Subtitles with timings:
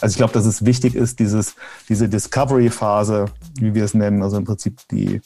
[0.00, 1.56] Also ich glaube, dass es wichtig ist, dieses,
[1.88, 3.26] diese Discovery-Phase,
[3.58, 5.20] wie wir es nennen, also im Prinzip die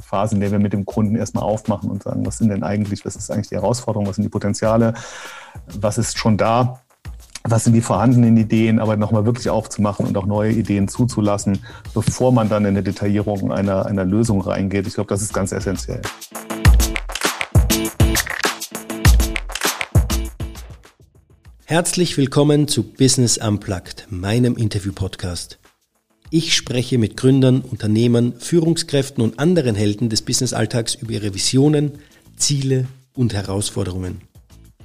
[0.00, 3.04] Phase, in der wir mit dem Kunden erstmal aufmachen und sagen, was sind denn eigentlich,
[3.04, 4.94] was ist eigentlich die Herausforderung, was sind die Potenziale,
[5.66, 6.80] was ist schon da,
[7.44, 11.64] was sind die vorhandenen Ideen, aber nochmal wirklich aufzumachen und auch neue Ideen zuzulassen,
[11.94, 14.86] bevor man dann in eine Detaillierung einer, einer Lösung reingeht.
[14.86, 16.02] Ich glaube, das ist ganz essentiell.
[21.68, 25.58] Herzlich willkommen zu Business Unplugged, meinem Interview-Podcast.
[26.30, 31.98] Ich spreche mit Gründern, Unternehmern, Führungskräften und anderen Helden des Business-Alltags über ihre Visionen,
[32.36, 34.20] Ziele und Herausforderungen.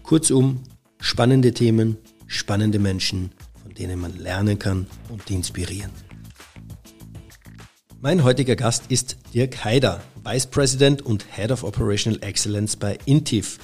[0.02, 0.64] Kurzum,
[1.00, 5.92] spannende Themen, spannende Menschen, von denen man lernen kann und die inspirieren.
[8.02, 13.60] Mein heutiger Gast ist Dirk Haider, Vice President und Head of Operational Excellence bei Intiv,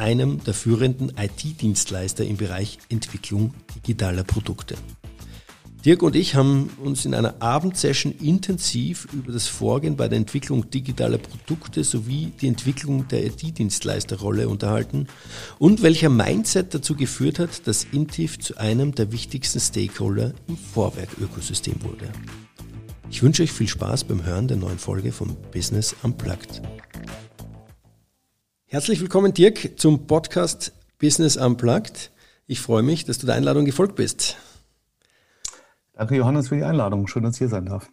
[0.00, 4.74] einem der führenden IT-Dienstleister im Bereich Entwicklung digitaler Produkte.
[5.84, 10.68] Dirk und ich haben uns in einer Abendsession intensiv über das Vorgehen bei der Entwicklung
[10.68, 15.06] digitaler Produkte sowie die Entwicklung der IT-Dienstleisterrolle unterhalten
[15.58, 21.82] und welcher Mindset dazu geführt hat, dass Intiv zu einem der wichtigsten Stakeholder im Vorwerk-Ökosystem
[21.82, 22.10] wurde.
[23.10, 26.60] Ich wünsche euch viel Spaß beim Hören der neuen Folge von Business Unplugged.
[28.72, 32.12] Herzlich willkommen, Dirk, zum Podcast Business Unplugged.
[32.46, 34.36] Ich freue mich, dass du der Einladung gefolgt bist.
[35.92, 37.08] Danke, Johannes, für die Einladung.
[37.08, 37.90] Schön, dass ich hier sein darf.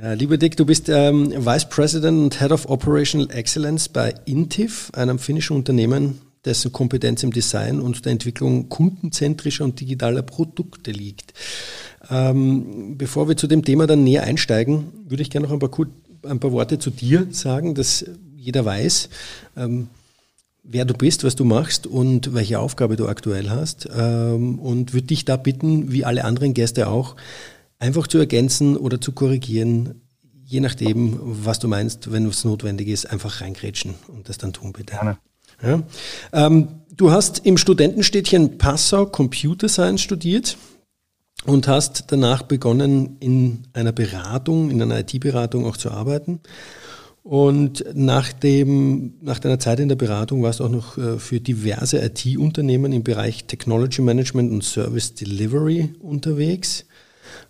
[0.00, 4.90] Ja, lieber Dick, du bist ähm, Vice President und Head of Operational Excellence bei Intiv,
[4.94, 11.34] einem finnischen Unternehmen, dessen Kompetenz im Design und der Entwicklung kundenzentrischer und digitaler Produkte liegt.
[12.08, 15.86] Ähm, bevor wir zu dem Thema dann näher einsteigen, würde ich gerne noch ein paar,
[16.22, 19.10] ein paar Worte zu dir sagen, dass jeder weiß.
[19.58, 19.88] Ähm,
[20.64, 23.88] wer du bist, was du machst und welche Aufgabe du aktuell hast.
[23.96, 27.16] Ähm, und würde dich da bitten, wie alle anderen Gäste auch,
[27.78, 30.00] einfach zu ergänzen oder zu korrigieren,
[30.44, 34.72] je nachdem, was du meinst, wenn es notwendig ist, einfach reingrätschen und das dann tun
[34.72, 34.94] bitte.
[34.94, 35.18] Gerne.
[35.62, 35.82] Ja.
[36.32, 40.56] Ähm, du hast im Studentenstädtchen Passau Computer Science studiert
[41.44, 46.40] und hast danach begonnen, in einer Beratung, in einer IT-Beratung auch zu arbeiten.
[47.24, 51.40] Und nach, dem, nach deiner Zeit in der Beratung warst du auch noch äh, für
[51.40, 56.84] diverse IT-Unternehmen im Bereich Technology Management und Service Delivery unterwegs,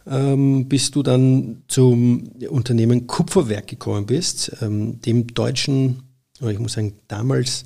[0.06, 6.04] ähm, bis du dann zum Unternehmen Kupferwerk gekommen bist, ähm, dem deutschen,
[6.40, 7.64] oder ich muss sagen damals,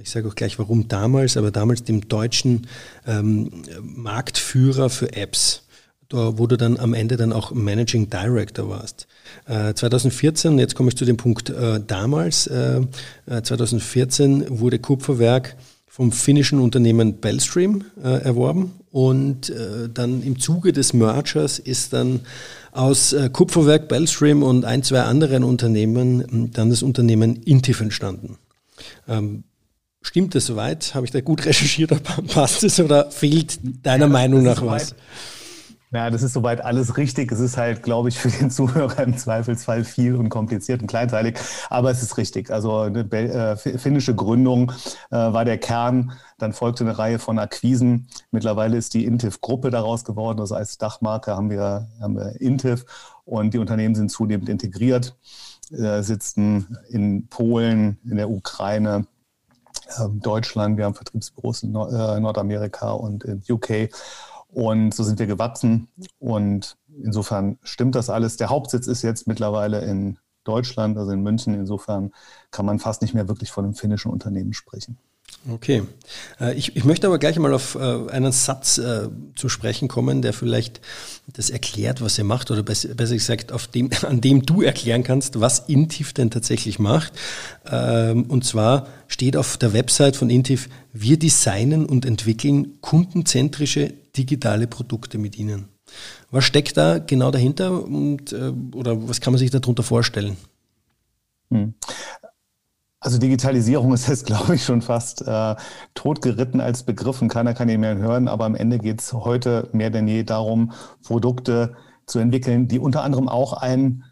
[0.00, 2.68] ich sage auch gleich warum damals, aber damals dem deutschen
[3.04, 3.50] ähm,
[3.82, 5.64] Marktführer für Apps
[6.08, 9.06] da, wo du dann am Ende dann auch Managing Director warst.
[9.46, 12.80] Äh, 2014, jetzt komme ich zu dem Punkt äh, damals, äh,
[13.26, 15.56] 2014 äh, wurde Kupferwerk
[15.86, 22.20] vom finnischen Unternehmen Bellstream äh, erworben und äh, dann im Zuge des Mergers ist dann
[22.72, 28.36] aus Kupferwerk, Bellstream und ein, zwei anderen Unternehmen dann das Unternehmen Intif entstanden.
[29.08, 29.42] Ähm,
[30.00, 30.94] Stimmt das soweit?
[30.94, 31.92] Habe ich da gut recherchiert?
[32.28, 34.88] Passt es oder fehlt deiner ja, Meinung nach was?
[34.88, 35.02] Soweit.
[35.90, 37.32] Ja, das ist soweit alles richtig.
[37.32, 41.38] Es ist halt, glaube ich, für den Zuhörer im Zweifelsfall viel und kompliziert und kleinteilig.
[41.70, 42.50] Aber es ist richtig.
[42.50, 44.70] Also eine äh, finnische Gründung
[45.10, 46.12] äh, war der Kern.
[46.36, 48.08] Dann folgte eine Reihe von Akquisen.
[48.30, 50.40] Mittlerweile ist die Intiv-Gruppe daraus geworden.
[50.40, 52.84] Also als Dachmarke haben wir, haben wir Intiv
[53.24, 55.16] und die Unternehmen sind zunehmend integriert,
[55.70, 59.06] äh, sitzen in Polen, in der Ukraine,
[59.98, 60.76] ähm, Deutschland.
[60.76, 63.90] Wir haben Vertriebsbüros in äh, Nordamerika und in UK.
[64.52, 65.88] Und so sind wir gewachsen.
[66.18, 68.36] Und insofern stimmt das alles.
[68.36, 71.54] Der Hauptsitz ist jetzt mittlerweile in Deutschland, also in München.
[71.54, 72.12] Insofern
[72.50, 74.98] kann man fast nicht mehr wirklich von einem finnischen Unternehmen sprechen.
[75.50, 75.82] Okay.
[76.40, 80.20] Äh, ich, ich möchte aber gleich mal auf äh, einen Satz äh, zu sprechen kommen,
[80.20, 80.80] der vielleicht
[81.32, 85.40] das erklärt, was er macht, oder besser, gesagt, auf dem, an dem du erklären kannst,
[85.40, 87.12] was Intif denn tatsächlich macht.
[87.70, 94.66] Ähm, und zwar steht auf der Website von Intif, wir designen und entwickeln kundenzentrische digitale
[94.66, 95.68] Produkte mit Ihnen.
[96.30, 100.36] Was steckt da genau dahinter und, äh, oder was kann man sich darunter vorstellen?
[101.50, 101.74] Hm.
[103.00, 105.56] Also Digitalisierung ist jetzt, glaube ich, schon fast äh,
[105.94, 108.28] totgeritten als Begriff und keiner kann ihn mehr hören.
[108.28, 110.72] Aber am Ende geht es heute mehr denn je darum,
[111.02, 111.76] Produkte
[112.06, 114.04] zu entwickeln, die unter anderem auch einen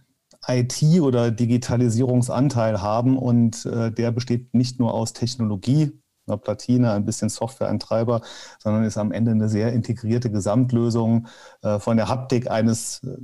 [0.47, 3.19] IT- oder Digitalisierungsanteil haben.
[3.19, 5.93] Und äh, der besteht nicht nur aus Technologie,
[6.27, 8.21] einer Platine, ein bisschen Software, ein Treiber,
[8.59, 11.29] sondern ist am Ende eine sehr integrierte Gesamtlösung
[11.63, 13.17] äh, von der Haptik eines, äh,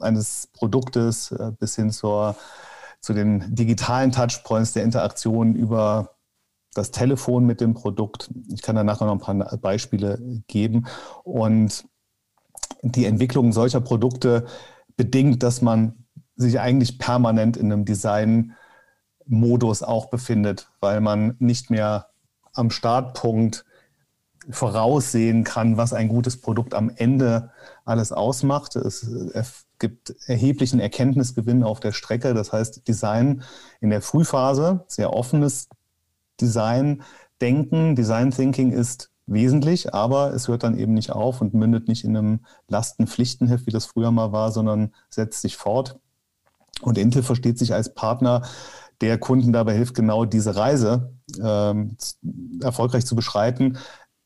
[0.00, 2.36] eines Produktes äh, bis hin zur,
[3.00, 6.16] zu den digitalen Touchpoints der Interaktion über
[6.74, 8.30] das Telefon mit dem Produkt.
[8.48, 10.86] Ich kann danach noch ein paar Beispiele geben.
[11.22, 11.84] Und
[12.82, 14.46] die Entwicklung solcher Produkte
[14.96, 22.11] bedingt, dass man sich eigentlich permanent in einem Design-Modus auch befindet, weil man nicht mehr
[22.52, 23.64] am Startpunkt
[24.50, 27.50] voraussehen kann, was ein gutes Produkt am Ende
[27.84, 28.76] alles ausmacht.
[28.76, 29.06] Es,
[29.78, 32.34] gibt erheblichen Erkenntnisgewinn auf der Strecke.
[32.34, 33.42] Das heißt, Design
[33.80, 35.68] in der Frühphase, sehr offenes
[36.40, 37.02] Design,
[37.40, 42.04] Denken, Design Thinking ist wesentlich, aber es hört dann eben nicht auf und mündet nicht
[42.04, 45.98] in einem Lastenpflichtenheft, wie das früher mal war, sondern setzt sich fort.
[46.80, 48.42] Und Intel versteht sich als Partner,
[49.02, 51.12] der Kunden dabei hilft, genau diese Reise
[51.42, 51.96] ähm,
[52.62, 53.78] erfolgreich zu beschreiten,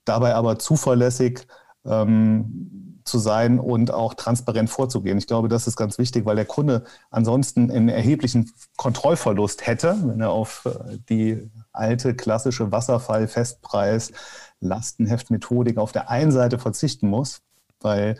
[0.05, 1.47] dabei aber zuverlässig
[1.85, 5.17] ähm, zu sein und auch transparent vorzugehen.
[5.17, 10.21] Ich glaube, das ist ganz wichtig, weil der Kunde ansonsten einen erheblichen Kontrollverlust hätte, wenn
[10.21, 14.13] er auf äh, die alte klassische Wasserfall-Festpreis
[14.61, 17.43] Lastenheftmethodik auf der einen Seite verzichten muss,
[17.81, 18.19] weil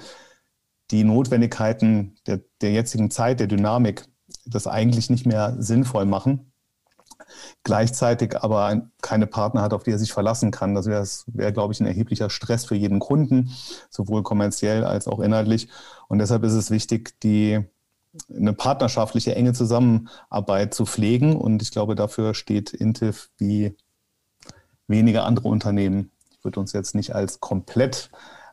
[0.91, 4.05] die Notwendigkeiten der, der jetzigen Zeit, der Dynamik,
[4.47, 6.53] das eigentlich nicht mehr sinnvoll machen.
[7.65, 10.75] Gleichzeitig aber keine Partner hat, auf die er sich verlassen kann.
[10.75, 13.51] Das wäre, wär, glaube ich, ein erheblicher Stress für jeden Kunden,
[13.91, 15.69] sowohl kommerziell als auch inhaltlich.
[16.09, 17.65] Und deshalb ist es wichtig, die,
[18.35, 21.37] eine partnerschaftliche, enge Zusammenarbeit zu pflegen.
[21.37, 23.77] Und ich glaube, dafür steht Intif wie
[24.87, 26.11] wenige andere Unternehmen
[26.47, 28.11] würde uns jetzt nicht als komplett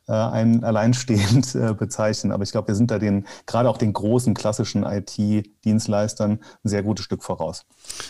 [0.08, 2.32] äh, ein alleinstehend äh, bezeichnen.
[2.32, 6.84] Aber ich glaube, wir sind da den, gerade auch den großen klassischen IT-Dienstleistern ein sehr
[6.84, 7.66] gutes Stück voraus.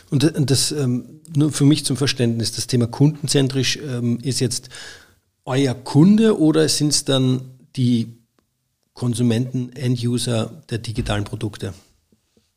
[0.10, 4.70] Und das, ähm, nur für mich zum Verständnis, das Thema kundenzentrisch ähm, ist jetzt
[5.46, 7.42] euer Kunde oder sind es dann
[7.76, 8.18] die
[8.94, 11.74] Konsumenten, End-User der digitalen Produkte?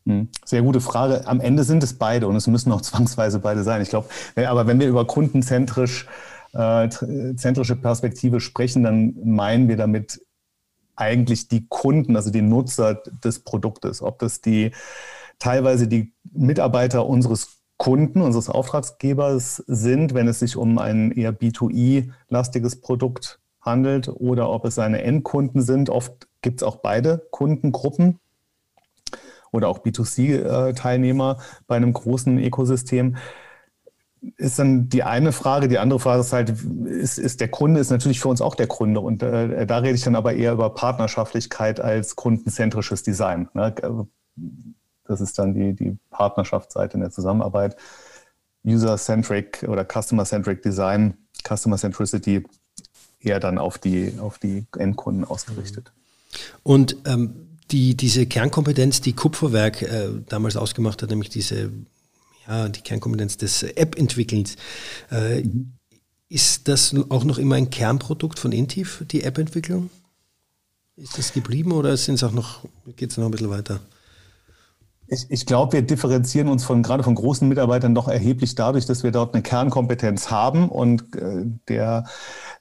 [0.06, 1.26] Hm, sehr gute Frage.
[1.26, 3.82] Am Ende sind es beide und es müssen auch zwangsweise beide sein.
[3.82, 6.06] Ich glaube, aber wenn wir über kundenzentrisch
[6.56, 6.88] äh,
[7.37, 10.20] zentrische Perspektive sprechen, dann meinen wir damit
[10.97, 14.03] eigentlich die Kunden, also die Nutzer des Produktes.
[14.03, 14.73] Ob das die
[15.38, 22.81] teilweise die Mitarbeiter unseres Kunden, unseres Auftragsgebers sind, wenn es sich um ein eher B2I-lastiges
[22.81, 25.91] Produkt handelt, oder ob es seine Endkunden sind.
[25.91, 28.19] Oft gibt es auch beide Kundengruppen
[29.50, 33.17] oder auch B2C-Teilnehmer äh, bei einem großen Ökosystem
[34.37, 35.69] ist dann die eine Frage.
[35.69, 38.67] Die andere Frage ist halt, ist, ist der Kunde ist natürlich für uns auch der
[38.67, 39.00] Kunde.
[39.00, 43.49] Und äh, da rede ich dann aber eher über Partnerschaftlichkeit als kundenzentrisches Design.
[43.55, 43.75] Ne?
[45.05, 47.76] Das ist dann die, die Partnerschaftsseite in der Zusammenarbeit.
[48.64, 51.14] User-centric oder Customer-centric Design,
[51.46, 52.44] Customer Centricity
[53.20, 55.93] eher dann auf die, auf die Endkunden ausgerichtet.
[56.62, 61.70] Und ähm, die, diese Kernkompetenz, die Kupferwerk äh, damals ausgemacht hat, nämlich diese
[62.48, 64.56] ja, die Kernkompetenz des App-Entwickelns.
[65.10, 65.72] Äh, mhm.
[66.28, 69.90] Ist das auch noch immer ein Kernprodukt von Intiv, die App-Entwicklung?
[70.96, 72.64] Ist das geblieben oder sind es auch noch,
[72.96, 73.81] geht es noch ein bisschen weiter?
[75.08, 79.04] Ich, ich glaube, wir differenzieren uns von gerade von großen Mitarbeitern doch erheblich dadurch, dass
[79.04, 80.69] wir dort eine Kernkompetenz haben.
[80.69, 82.06] Und äh, der,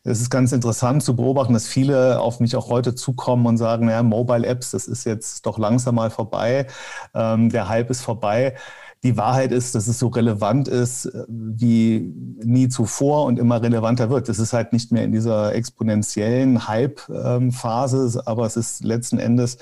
[0.03, 3.89] es ist ganz interessant zu beobachten, dass viele auf mich auch heute zukommen und sagen,
[3.89, 6.67] ja, Mobile Apps, das ist jetzt doch langsam mal vorbei,
[7.15, 8.55] ähm, der Hype ist vorbei
[9.05, 12.11] die Wahrheit ist, dass es so relevant ist äh, wie
[12.43, 14.27] nie zuvor und immer relevanter wird.
[14.27, 19.59] Das ist halt nicht mehr in dieser exponentiellen Hype-Phase, aber es ist letzten Endes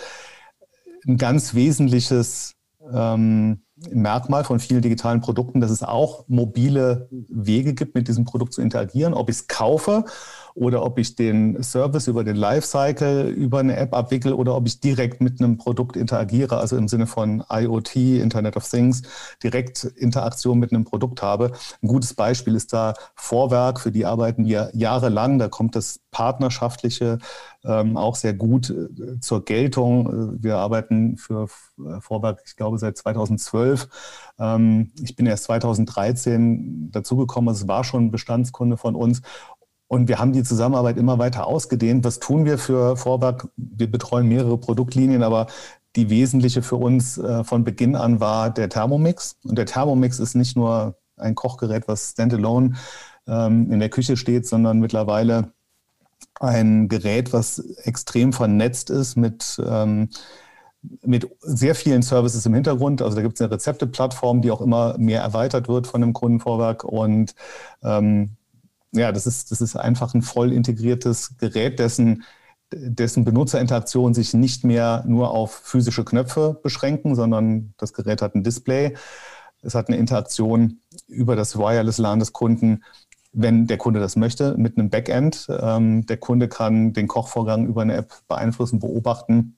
[1.05, 2.55] ein ganz wesentliches
[2.91, 8.53] ähm, Merkmal von vielen digitalen Produkten, dass es auch mobile Wege gibt, mit diesem Produkt
[8.53, 10.05] zu interagieren, ob ich es kaufe
[10.55, 14.79] oder ob ich den Service über den Lifecycle über eine App abwickle oder ob ich
[14.79, 19.01] direkt mit einem Produkt interagiere, also im Sinne von IoT, Internet of Things,
[19.41, 21.51] direkt Interaktion mit einem Produkt habe.
[21.81, 25.39] Ein gutes Beispiel ist da Vorwerk, für die arbeiten wir jahrelang.
[25.39, 27.17] Da kommt das partnerschaftliche
[27.65, 30.41] ähm, auch sehr gut äh, zur Geltung.
[30.41, 31.47] Wir arbeiten für
[31.79, 33.87] äh, Vorwerk, ich glaube, seit 2012.
[34.39, 37.49] Ähm, ich bin erst 2013 dazugekommen.
[37.49, 39.21] Also es war schon Bestandskunde von uns.
[39.93, 42.03] Und wir haben die Zusammenarbeit immer weiter ausgedehnt.
[42.03, 43.47] Was tun wir für Vorwerk?
[43.57, 45.45] Wir betreuen mehrere Produktlinien, aber
[45.95, 49.35] die wesentliche für uns äh, von Beginn an war der Thermomix.
[49.43, 52.73] Und der Thermomix ist nicht nur ein Kochgerät, was standalone
[53.27, 55.53] ähm, in der Küche steht, sondern mittlerweile
[56.39, 60.09] ein Gerät, was extrem vernetzt ist mit, ähm,
[61.03, 63.03] mit sehr vielen Services im Hintergrund.
[63.03, 66.83] Also da gibt es eine Rezepteplattform, die auch immer mehr erweitert wird von dem Kundenvorwerk
[66.83, 67.35] und
[67.83, 68.37] ähm,
[68.93, 72.23] ja, das ist, das ist einfach ein voll integriertes Gerät, dessen,
[72.71, 78.43] dessen Benutzerinteraktionen sich nicht mehr nur auf physische Knöpfe beschränken, sondern das Gerät hat ein
[78.43, 78.95] Display.
[79.61, 82.83] Es hat eine Interaktion über das Wireless LAN des Kunden
[83.33, 85.47] wenn der Kunde das möchte, mit einem Backend.
[85.49, 89.57] Ähm, der Kunde kann den Kochvorgang über eine App beeinflussen, beobachten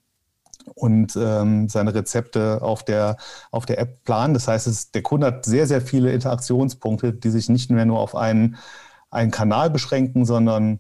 [0.74, 3.18] und ähm, seine Rezepte auf der,
[3.52, 4.34] auf der App planen.
[4.34, 8.00] Das heißt, es, der Kunde hat sehr, sehr viele Interaktionspunkte, die sich nicht mehr nur
[8.00, 8.56] auf einen,
[9.12, 10.80] einen Kanal beschränken, sondern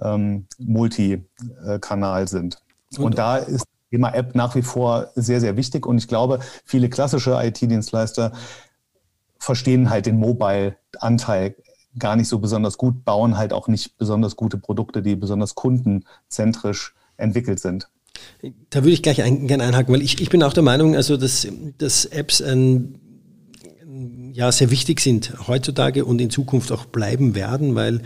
[0.00, 2.58] ähm, Multikanal sind.
[2.96, 5.86] Und, und da ist das Thema App nach wie vor sehr, sehr wichtig.
[5.86, 8.32] Und ich glaube, viele klassische IT-Dienstleister
[9.38, 11.56] verstehen halt den Mobile-Anteil
[11.98, 16.94] gar nicht so besonders gut, bauen halt auch nicht besonders gute Produkte, die besonders kundenzentrisch
[17.16, 17.88] entwickelt sind.
[18.70, 21.16] Da würde ich gleich ein, gerne einhaken, weil ich, ich bin auch der Meinung, also
[21.16, 21.46] dass,
[21.78, 22.98] dass Apps ein,
[24.32, 28.02] ja, sehr wichtig sind heutzutage und in Zukunft auch bleiben werden, weil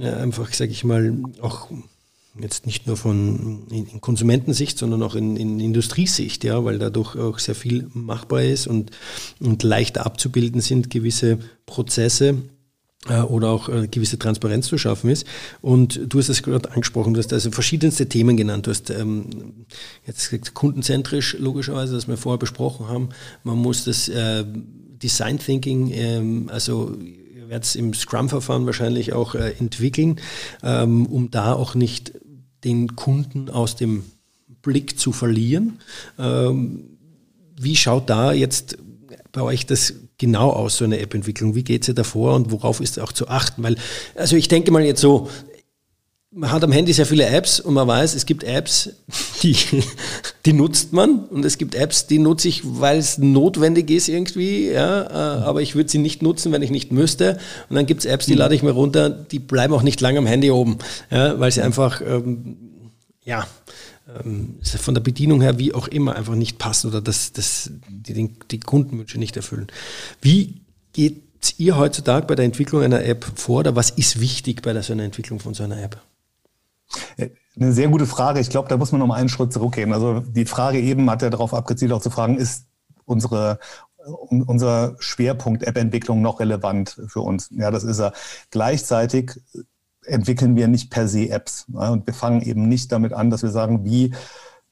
[0.00, 1.68] äh, einfach, sage ich mal, auch
[2.40, 7.38] jetzt nicht nur von in, Konsumentensicht, sondern auch in, in, Industriesicht, ja, weil dadurch auch
[7.38, 8.90] sehr viel machbar ist und,
[9.40, 12.42] und leichter abzubilden sind gewisse Prozesse
[13.08, 15.26] äh, oder auch äh, gewisse Transparenz zu schaffen ist.
[15.62, 18.66] Und du hast es gerade angesprochen, du hast also verschiedenste Themen genannt.
[18.66, 19.66] Du hast ähm,
[20.06, 23.08] jetzt gesagt, kundenzentrisch logischerweise, das wir vorher besprochen haben.
[23.44, 24.44] Man muss das äh,
[25.06, 26.92] Design Thinking, ähm, also
[27.32, 30.20] ihr werdet es im Scrum-Verfahren wahrscheinlich auch äh, entwickeln,
[30.64, 32.12] ähm, um da auch nicht
[32.64, 34.02] den Kunden aus dem
[34.62, 35.78] Blick zu verlieren.
[36.18, 36.98] Ähm,
[37.56, 38.78] wie schaut da jetzt
[39.30, 41.54] bei euch das genau aus, so eine App-Entwicklung?
[41.54, 43.62] Wie geht sie davor und worauf ist auch zu achten?
[43.62, 43.76] Weil,
[44.16, 45.30] also ich denke mal jetzt so,
[46.36, 48.90] man hat am Handy sehr viele Apps und man weiß, es gibt Apps,
[49.42, 49.56] die,
[50.44, 54.68] die nutzt man und es gibt Apps, die nutze ich, weil es notwendig ist irgendwie,
[54.68, 57.38] ja, äh, aber ich würde sie nicht nutzen, wenn ich nicht müsste.
[57.70, 60.18] Und dann gibt es Apps, die lade ich mir runter, die bleiben auch nicht lange
[60.18, 60.78] am Handy oben,
[61.10, 62.58] ja, weil sie einfach, ähm,
[63.24, 63.46] ja,
[64.22, 68.30] ähm, von der Bedienung her wie auch immer einfach nicht passen oder das, das, die,
[68.50, 69.68] die Kundenwünsche nicht erfüllen.
[70.20, 70.60] Wie
[70.92, 71.22] geht
[71.56, 74.92] ihr heutzutage bei der Entwicklung einer App vor oder was ist wichtig bei der, so
[74.92, 75.98] einer Entwicklung von so einer App?
[77.16, 78.40] Äh, eine sehr gute Frage.
[78.40, 79.92] Ich glaube, da muss man noch mal einen Schritt zurückgehen.
[79.92, 82.66] Also die Frage eben hat ja darauf abgezielt, auch zu fragen, ist
[83.04, 83.58] unsere,
[84.28, 87.48] unser Schwerpunkt App-Entwicklung noch relevant für uns?
[87.50, 88.12] Ja, das ist er.
[88.50, 89.40] Gleichzeitig
[90.04, 91.66] entwickeln wir nicht per se Apps.
[91.72, 94.14] Und wir fangen eben nicht damit an, dass wir sagen, wie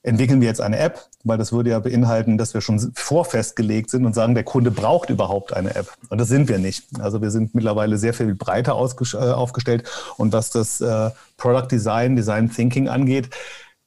[0.02, 4.04] entwickeln wir jetzt eine App, weil das würde ja beinhalten, dass wir schon vorfestgelegt sind
[4.04, 5.88] und sagen, der Kunde braucht überhaupt eine App.
[6.10, 6.84] Und das sind wir nicht.
[7.00, 9.88] Also wir sind mittlerweile sehr viel breiter äh, aufgestellt.
[10.16, 13.30] Und was das äh, Product Design, Design Thinking angeht,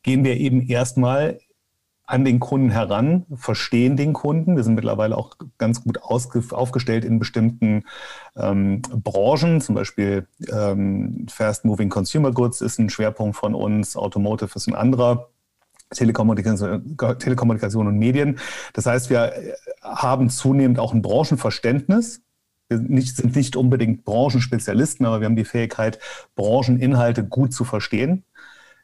[0.03, 1.39] gehen wir eben erstmal
[2.07, 4.55] an den Kunden heran, verstehen den Kunden.
[4.55, 7.83] Wir sind mittlerweile auch ganz gut aufgestellt in bestimmten
[8.37, 14.51] ähm, Branchen, zum Beispiel ähm, Fast Moving Consumer Goods ist ein Schwerpunkt von uns, Automotive
[14.55, 15.27] ist ein anderer.
[15.89, 18.39] Telekommunikation, Telekommunikation und Medien.
[18.73, 19.33] Das heißt, wir
[19.81, 22.21] haben zunehmend auch ein Branchenverständnis.
[22.69, 25.99] Wir sind nicht unbedingt Branchenspezialisten, aber wir haben die Fähigkeit,
[26.35, 28.25] Brancheninhalte gut zu verstehen.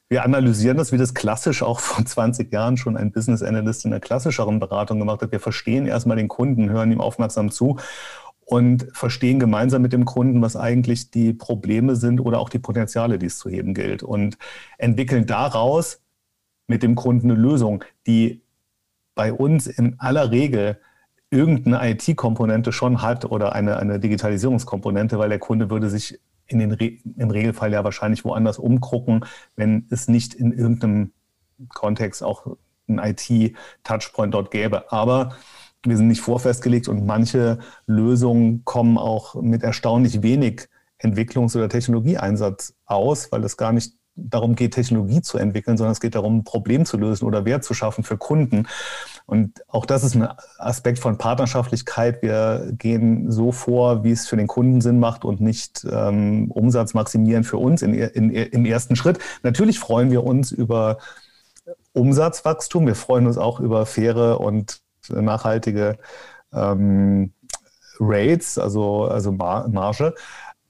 [0.08, 3.92] Wir analysieren das, wie das klassisch auch vor 20 Jahren schon ein Business Analyst in
[3.92, 5.32] der klassischeren Beratung gemacht hat.
[5.32, 7.78] Wir verstehen erstmal den Kunden, hören ihm aufmerksam zu
[8.46, 13.18] und verstehen gemeinsam mit dem Kunden, was eigentlich die Probleme sind oder auch die Potenziale,
[13.18, 14.38] die es zu heben gilt und
[14.78, 16.03] entwickeln daraus
[16.68, 18.42] mit dem Kunden eine Lösung, die
[19.16, 20.80] bei uns in aller Regel
[21.30, 26.72] irgendeine IT-Komponente schon hat oder eine, eine Digitalisierungskomponente, weil der Kunde würde sich in den
[26.72, 31.12] Re im Regelfall ja wahrscheinlich woanders umgucken, wenn es nicht in irgendeinem
[31.70, 34.92] Kontext auch ein IT-Touchpoint dort gäbe.
[34.92, 35.36] Aber
[35.84, 40.68] wir sind nicht vorfestgelegt und manche Lösungen kommen auch mit erstaunlich wenig
[41.00, 46.00] Entwicklungs- oder Technologieeinsatz aus, weil es gar nicht darum geht, Technologie zu entwickeln, sondern es
[46.00, 48.68] geht darum, ein Problem zu lösen oder Wert zu schaffen für Kunden.
[49.26, 50.28] Und auch das ist ein
[50.58, 52.22] Aspekt von Partnerschaftlichkeit.
[52.22, 56.94] Wir gehen so vor, wie es für den Kunden Sinn macht und nicht ähm, Umsatz
[56.94, 59.20] maximieren für uns in, in, im ersten Schritt.
[59.42, 60.98] Natürlich freuen wir uns über
[61.94, 62.86] Umsatzwachstum.
[62.86, 65.98] Wir freuen uns auch über faire und nachhaltige
[66.54, 67.34] ähm,
[68.00, 70.14] Rates, also, also Marge.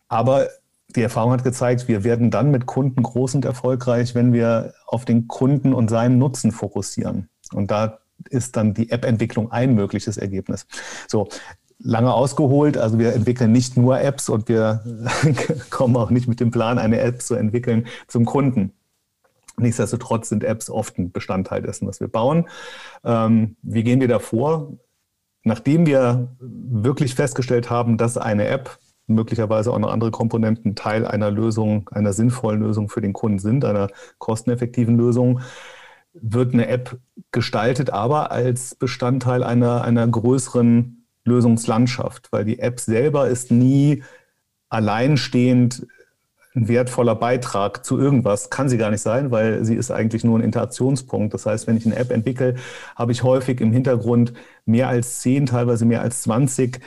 [0.07, 0.47] Aber
[0.95, 5.05] die Erfahrung hat gezeigt, wir werden dann mit Kunden groß und erfolgreich, wenn wir auf
[5.05, 7.29] den Kunden und seinen Nutzen fokussieren.
[7.53, 10.65] Und da ist dann die App-Entwicklung ein mögliches Ergebnis.
[11.07, 11.29] So,
[11.79, 12.77] lange ausgeholt.
[12.77, 14.83] Also wir entwickeln nicht nur Apps und wir
[15.69, 18.73] kommen auch nicht mit dem Plan, eine App zu entwickeln zum Kunden.
[19.57, 22.47] Nichtsdestotrotz sind Apps oft ein Bestandteil dessen, was wir bauen.
[23.03, 24.77] Ähm, wie gehen wir da vor?
[25.43, 31.31] Nachdem wir wirklich festgestellt haben, dass eine App möglicherweise auch noch andere Komponenten Teil einer
[31.31, 35.41] Lösung, einer sinnvollen Lösung für den Kunden sind, einer kosteneffektiven Lösung,
[36.13, 36.97] wird eine App
[37.31, 44.03] gestaltet, aber als Bestandteil einer, einer größeren Lösungslandschaft, weil die App selber ist nie
[44.69, 45.87] alleinstehend
[46.55, 48.49] ein wertvoller Beitrag zu irgendwas.
[48.49, 51.33] Kann sie gar nicht sein, weil sie ist eigentlich nur ein Interaktionspunkt.
[51.33, 52.55] Das heißt, wenn ich eine App entwickle,
[52.95, 54.33] habe ich häufig im Hintergrund
[54.65, 56.79] mehr als zehn, teilweise mehr als 20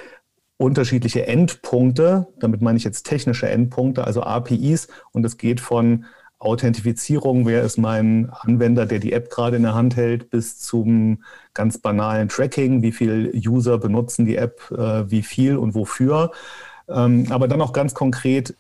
[0.59, 2.29] unterschiedliche Endpunkte.
[2.39, 4.89] Damit meine ich jetzt technische Endpunkte, also APIs.
[5.13, 6.07] Und es geht von
[6.39, 11.23] Authentifizierung, wer ist mein Anwender, der die App gerade in der Hand hält, bis zum
[11.55, 16.33] ganz banalen Tracking, wie viele User benutzen die App, äh, wie viel und wofür.
[16.89, 18.55] Ähm, aber dann auch ganz konkret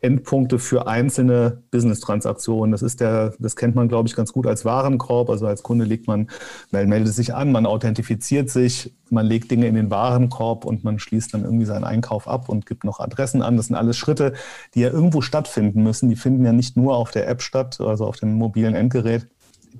[0.00, 2.72] Endpunkte für einzelne Business-Transaktionen.
[2.72, 5.28] Das ist der, das kennt man, glaube ich, ganz gut als Warenkorb.
[5.28, 6.30] Also als Kunde legt man,
[6.70, 11.34] meldet sich an, man authentifiziert sich, man legt Dinge in den Warenkorb und man schließt
[11.34, 13.56] dann irgendwie seinen Einkauf ab und gibt noch Adressen an.
[13.56, 14.32] Das sind alles Schritte,
[14.74, 16.08] die ja irgendwo stattfinden müssen.
[16.08, 19.28] Die finden ja nicht nur auf der App statt, also auf dem mobilen Endgerät.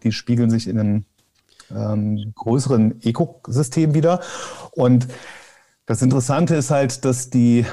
[0.03, 1.05] Die spiegeln sich in einem
[1.75, 4.21] ähm, größeren Ökosystem wieder.
[4.73, 5.09] Und
[5.91, 7.67] das Interessante ist halt, dass, die,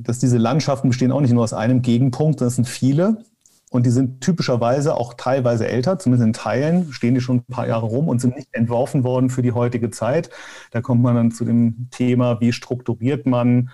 [0.00, 3.24] dass diese Landschaften bestehen auch nicht nur aus einem Gegenpunkt, das sind viele.
[3.70, 7.68] Und die sind typischerweise auch teilweise älter, zumindest in Teilen stehen die schon ein paar
[7.68, 10.28] Jahre rum und sind nicht entworfen worden für die heutige Zeit.
[10.72, 13.70] Da kommt man dann zu dem Thema, wie strukturiert man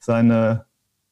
[0.00, 0.66] seine,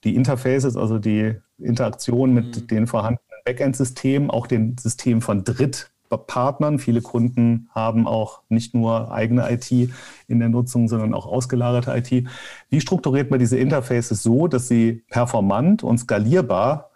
[0.04, 2.66] die Interfaces, also die Interaktion mit mhm.
[2.66, 6.78] den vorhandenen Backend-Systemen, auch den Systemen von Dritt Partnern.
[6.78, 12.28] Viele Kunden haben auch nicht nur eigene IT in der Nutzung, sondern auch ausgelagerte IT.
[12.70, 16.90] Wie strukturiert man diese Interfaces so, dass sie performant und skalierbar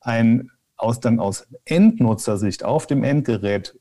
[0.00, 3.78] ein aus dann aus Endnutzersicht auf dem Endgerät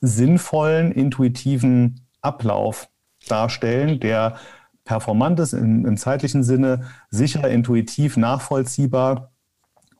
[0.00, 2.88] sinnvollen, intuitiven Ablauf
[3.28, 4.36] darstellen, der
[4.84, 9.32] performant ist im, im zeitlichen Sinne, sicher, intuitiv, nachvollziehbar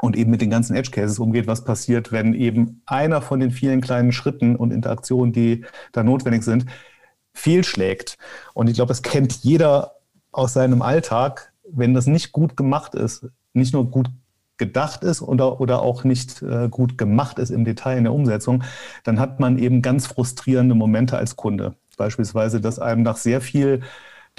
[0.00, 3.50] und eben mit den ganzen Edge Cases umgeht, was passiert, wenn eben einer von den
[3.50, 6.66] vielen kleinen Schritten und Interaktionen, die da notwendig sind,
[7.34, 8.16] fehlschlägt.
[8.54, 9.96] Und ich glaube, das kennt jeder
[10.32, 14.10] aus seinem Alltag, wenn das nicht gut gemacht ist, nicht nur gut
[14.56, 18.62] gedacht ist oder, oder auch nicht äh, gut gemacht ist im Detail in der Umsetzung,
[19.04, 21.74] dann hat man eben ganz frustrierende Momente als Kunde.
[21.96, 23.80] Beispielsweise, dass einem nach sehr viel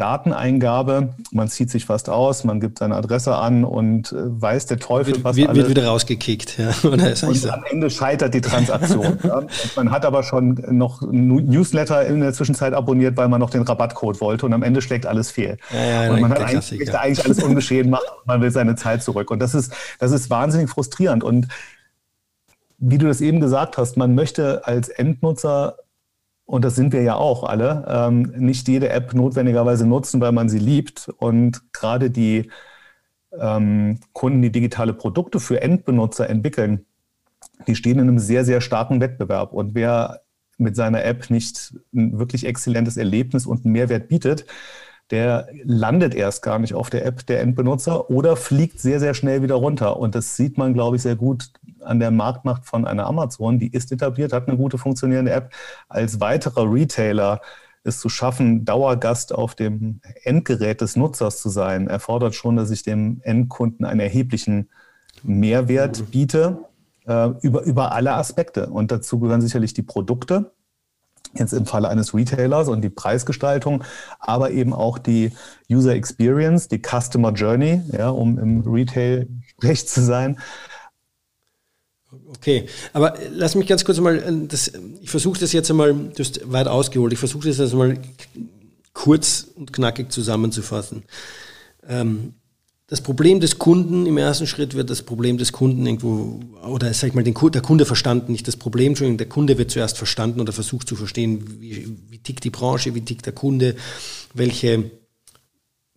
[0.02, 1.14] Dateneingabe.
[1.32, 5.14] Man zieht sich fast aus, man gibt seine Adresse an und äh, weiß der Teufel,
[5.14, 6.58] wird, was wird, wird wieder rausgekickt.
[6.58, 6.70] Ja.
[6.90, 7.50] und so?
[7.52, 9.20] am Ende scheitert die Transaktion.
[9.24, 9.44] ja.
[9.76, 14.20] Man hat aber schon noch Newsletter in der Zwischenzeit abonniert, weil man noch den Rabattcode
[14.22, 15.58] wollte und am Ende schlägt alles fehl.
[15.72, 19.04] Ja, ja, und man hat eigentlich, möchte eigentlich alles ungeschehen machen, man will seine Zeit
[19.04, 19.30] zurück.
[19.30, 21.24] Und das ist, das ist wahnsinnig frustrierend.
[21.24, 21.48] Und
[22.80, 25.76] wie du das eben gesagt hast, man möchte als Endnutzer
[26.52, 30.50] und das sind wir ja auch alle, ähm, nicht jede App notwendigerweise nutzen, weil man
[30.50, 31.08] sie liebt.
[31.18, 32.52] Und gerade die
[33.40, 36.86] ähm, Kunden, die digitale Produkte für Endbenutzer entwickeln,
[37.68, 39.54] die stehen in einem sehr, sehr starken Wettbewerb.
[39.54, 40.24] Und wer
[40.58, 44.46] mit seiner App nicht ein wirklich exzellentes Erlebnis und einen Mehrwert bietet,
[45.12, 49.44] der landet erst gar nicht auf der App der Endbenutzer oder fliegt sehr, sehr schnell
[49.44, 49.98] wieder runter.
[49.98, 53.60] Und das sieht man, glaube ich, sehr gut an der Marktmacht von einer Amazon.
[53.60, 55.52] Die ist etabliert, hat eine gute funktionierende App.
[55.90, 57.42] Als weiterer Retailer
[57.84, 62.84] es zu schaffen, Dauergast auf dem Endgerät des Nutzers zu sein, erfordert schon, dass ich
[62.84, 64.70] dem Endkunden einen erheblichen
[65.24, 66.60] Mehrwert biete
[67.06, 68.68] äh, über, über alle Aspekte.
[68.68, 70.52] Und dazu gehören sicherlich die Produkte,
[71.34, 73.84] jetzt im Falle eines Retailers und die Preisgestaltung,
[74.20, 75.32] aber eben auch die
[75.70, 79.28] User Experience, die Customer Journey, ja, um im Retail
[79.62, 80.38] recht zu sein.
[82.28, 86.20] Okay, aber lass mich ganz kurz mal, äh, das, ich versuche das jetzt einmal, du
[86.20, 87.98] hast weit ausgeholt, ich versuche das jetzt mal
[88.94, 91.04] kurz und knackig zusammenzufassen.
[91.88, 92.34] Ähm,
[92.92, 97.08] das Problem des Kunden im ersten Schritt wird das Problem des Kunden irgendwo, oder sag
[97.08, 100.42] ich mal, den, der Kunde verstanden, nicht das Problem, Entschuldigung, der Kunde wird zuerst verstanden
[100.42, 103.78] oder versucht zu verstehen, wie, wie tickt die Branche, wie tickt der Kunde,
[104.34, 104.92] welche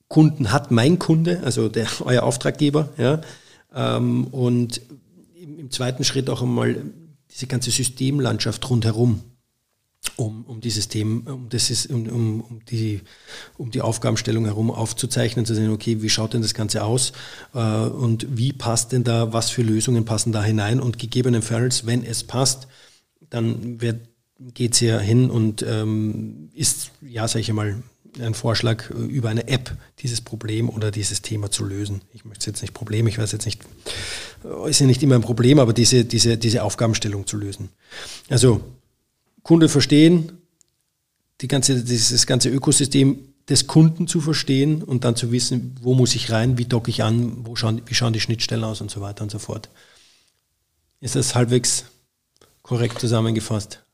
[0.07, 3.23] Kunden hat mein Kunde, also der, euer Auftraggeber, ja,
[3.75, 4.81] ähm, und
[5.35, 6.77] im, im zweiten Schritt auch einmal
[7.29, 9.21] diese ganze Systemlandschaft rundherum
[10.17, 13.01] um, um dieses Thema, um, das ist, um, um, um, die,
[13.57, 17.13] um die Aufgabenstellung herum aufzuzeichnen, zu sehen, okay, wie schaut denn das Ganze aus
[17.55, 22.05] äh, und wie passt denn da, was für Lösungen passen da hinein und gegebenenfalls, wenn
[22.05, 22.69] es passt,
[23.31, 23.79] dann
[24.39, 27.83] geht es ja hin und ähm, ist, ja, sage ich einmal,
[28.21, 32.03] ein Vorschlag, über eine App dieses Problem oder dieses Thema zu lösen.
[32.13, 33.63] Ich möchte jetzt nicht Problem, ich weiß jetzt nicht,
[34.69, 37.71] ist ja nicht immer ein Problem, aber diese, diese, diese Aufgabenstellung zu lösen.
[38.29, 38.61] Also
[39.45, 40.33] Kunde verstehen,
[41.41, 46.15] die ganze, dieses ganze Ökosystem des Kunden zu verstehen und dann zu wissen, wo muss
[46.15, 49.03] ich rein, wie docke ich an, wo schauen, wie schauen die Schnittstellen aus und so
[49.03, 49.69] weiter und so fort.
[51.01, 51.85] Ist das halbwegs
[52.63, 53.85] korrekt zusammengefasst?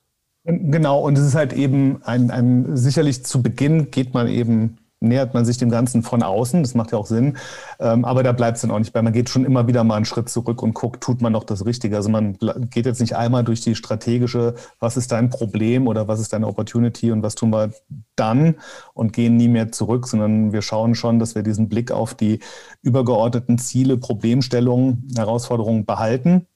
[0.44, 5.34] Genau, und es ist halt eben ein, ein, sicherlich zu Beginn geht man eben nähert
[5.34, 7.38] man sich dem Ganzen von außen, das macht ja auch Sinn,
[7.78, 9.02] ähm, aber da bleibt es dann auch nicht bei.
[9.02, 11.64] Man geht schon immer wieder mal einen Schritt zurück und guckt, tut man noch das
[11.64, 11.96] Richtige.
[11.96, 12.36] Also man
[12.70, 16.46] geht jetzt nicht einmal durch die strategische, was ist dein Problem oder was ist deine
[16.46, 17.72] Opportunity und was tun wir
[18.14, 18.56] dann
[18.92, 22.40] und gehen nie mehr zurück, sondern wir schauen schon, dass wir diesen Blick auf die
[22.82, 26.46] übergeordneten Ziele, Problemstellungen, Herausforderungen behalten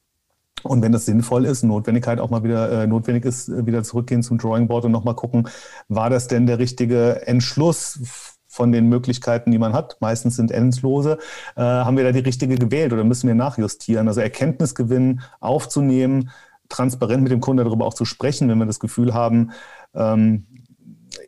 [0.64, 4.22] und wenn das sinnvoll ist, Notwendigkeit auch mal wieder äh, notwendig ist, äh, wieder zurückgehen
[4.22, 5.48] zum Drawing Board und nochmal gucken,
[5.88, 11.18] war das denn der richtige Entschluss von den Möglichkeiten, die man hat, meistens sind endlose,
[11.56, 14.06] äh, haben wir da die richtige gewählt oder müssen wir nachjustieren?
[14.06, 16.30] Also Erkenntnisgewinn aufzunehmen,
[16.68, 19.50] transparent mit dem Kunden darüber auch zu sprechen, wenn wir das Gefühl haben,
[19.94, 20.46] ähm,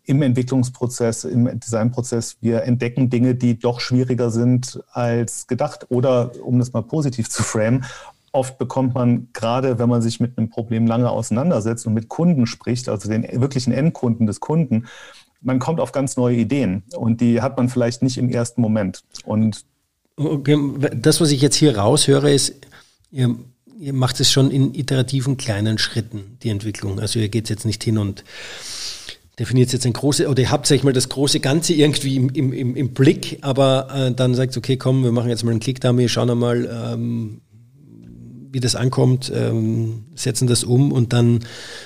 [0.04, 5.86] im Entwicklungsprozess, im Designprozess, wir entdecken Dinge, die doch schwieriger sind als gedacht.
[5.88, 7.84] Oder, um das mal positiv zu framen,
[8.30, 12.46] oft bekommt man, gerade wenn man sich mit einem Problem lange auseinandersetzt und mit Kunden
[12.46, 14.86] spricht, also den wirklichen Endkunden des Kunden,
[15.46, 19.04] man kommt auf ganz neue Ideen und die hat man vielleicht nicht im ersten Moment.
[19.24, 19.64] Und
[20.16, 22.54] das, was ich jetzt hier raushöre, ist,
[23.10, 23.36] ihr,
[23.78, 26.98] ihr macht es schon in iterativen kleinen Schritten, die Entwicklung.
[26.98, 28.24] Also ihr geht jetzt nicht hin und
[29.38, 32.30] definiert jetzt ein großes, oder ihr habt, sag ich mal, das große Ganze irgendwie im,
[32.30, 35.80] im, im Blick, aber äh, dann sagt okay, komm, wir machen jetzt mal einen Klick
[35.80, 37.42] da, wir schauen einmal, ähm,
[38.56, 41.40] wie das ankommt, ähm, setzen das um und dann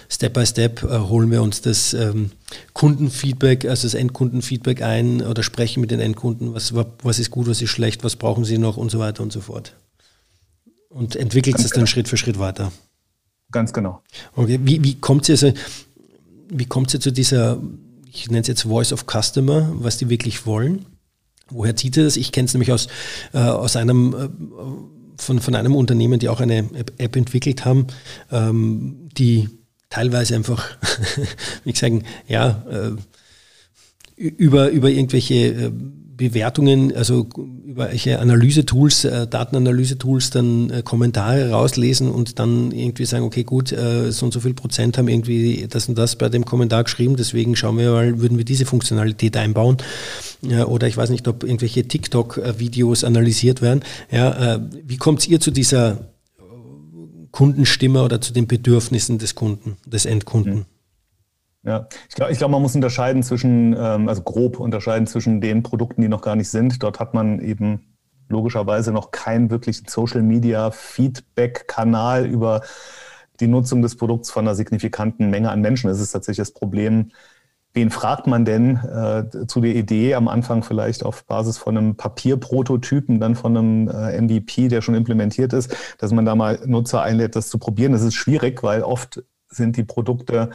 [0.09, 2.30] Step by Step äh, holen wir uns das ähm,
[2.74, 7.61] Kundenfeedback, also das Endkundenfeedback ein oder sprechen mit den Endkunden, was, was ist gut, was
[7.61, 9.74] ist schlecht, was brauchen sie noch und so weiter und so fort.
[10.90, 11.87] Und entwickelt es dann genau.
[11.87, 12.70] Schritt für Schritt weiter.
[13.50, 14.00] Ganz genau.
[14.37, 15.59] Okay, wie, wie kommt es also,
[16.50, 17.61] wie kommt ihr zu dieser,
[18.12, 20.87] ich nenne es jetzt Voice of Customer, was die wirklich wollen?
[21.48, 22.16] Woher zieht ihr das?
[22.16, 22.87] Ich kenne es nämlich aus,
[23.33, 27.87] äh, aus einem äh, von, von einem Unternehmen, die auch eine App entwickelt haben,
[28.30, 29.48] ähm, die
[29.88, 30.78] teilweise einfach,
[31.64, 32.92] wie ich sagen, ja, äh,
[34.16, 35.72] über, über irgendwelche äh,
[36.20, 37.26] Bewertungen, also
[37.64, 43.72] über welche Analyse-Tools, äh, Datenanalyse-Tools dann äh, Kommentare rauslesen und dann irgendwie sagen, okay, gut,
[43.72, 47.16] äh, so und so viel Prozent haben irgendwie das und das bei dem Kommentar geschrieben,
[47.16, 49.78] deswegen schauen wir mal, würden wir diese Funktionalität einbauen.
[50.42, 53.80] Ja, oder ich weiß nicht, ob irgendwelche TikTok-Videos analysiert werden.
[54.11, 56.11] Ja, äh, wie kommt ihr zu dieser
[57.30, 60.66] Kundenstimme oder zu den Bedürfnissen des Kunden, des Endkunden?
[61.62, 66.01] Ja, ich glaube, glaub, man muss unterscheiden zwischen, ähm, also grob unterscheiden zwischen den Produkten,
[66.01, 66.83] die noch gar nicht sind.
[66.83, 67.96] Dort hat man eben
[68.29, 72.62] logischerweise noch keinen wirklichen Social Media Feedback Kanal über
[73.40, 75.88] die Nutzung des Produkts von einer signifikanten Menge an Menschen.
[75.88, 77.11] Das ist tatsächlich das Problem.
[77.73, 81.96] Wen fragt man denn äh, zu der Idee am Anfang vielleicht auf Basis von einem
[81.96, 87.03] Papierprototypen, dann von einem äh, MVP, der schon implementiert ist, dass man da mal Nutzer
[87.03, 87.92] einlädt, das zu probieren?
[87.92, 90.51] Das ist schwierig, weil oft sind die Produkte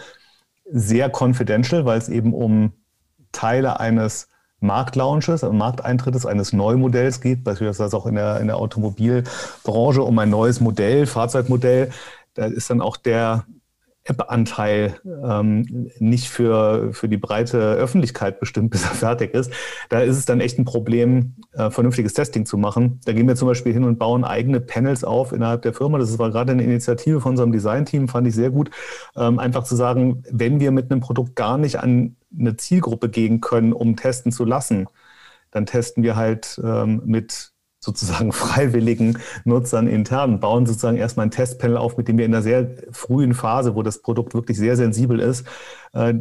[0.72, 2.74] sehr confidential, weil es eben um
[3.32, 10.02] Teile eines Marktlaunches, also Markteintrittes eines Neumodells geht, beispielsweise auch in der, in der Automobilbranche
[10.02, 11.92] um ein neues Modell, Fahrzeugmodell.
[12.34, 13.46] Da ist dann auch der
[14.06, 19.52] App-Anteil ähm, nicht für, für die breite Öffentlichkeit bestimmt, bis er fertig ist.
[19.90, 23.02] Da ist es dann echt ein Problem, äh, vernünftiges Testing zu machen.
[23.06, 25.98] Da gehen wir zum Beispiel hin und bauen eigene Panels auf innerhalb der Firma.
[25.98, 28.70] Das war gerade eine Initiative von unserem Design-Team, fand ich sehr gut.
[29.16, 33.42] Ähm, einfach zu sagen, wenn wir mit einem Produkt gar nicht an eine Zielgruppe gehen
[33.42, 34.88] können, um testen zu lassen,
[35.52, 37.55] dann testen wir halt ähm, mit
[37.86, 42.42] sozusagen freiwilligen Nutzern intern, bauen sozusagen erstmal ein Testpanel auf, mit dem wir in einer
[42.42, 45.46] sehr frühen Phase, wo das Produkt wirklich sehr sensibel ist,
[45.94, 46.16] äh,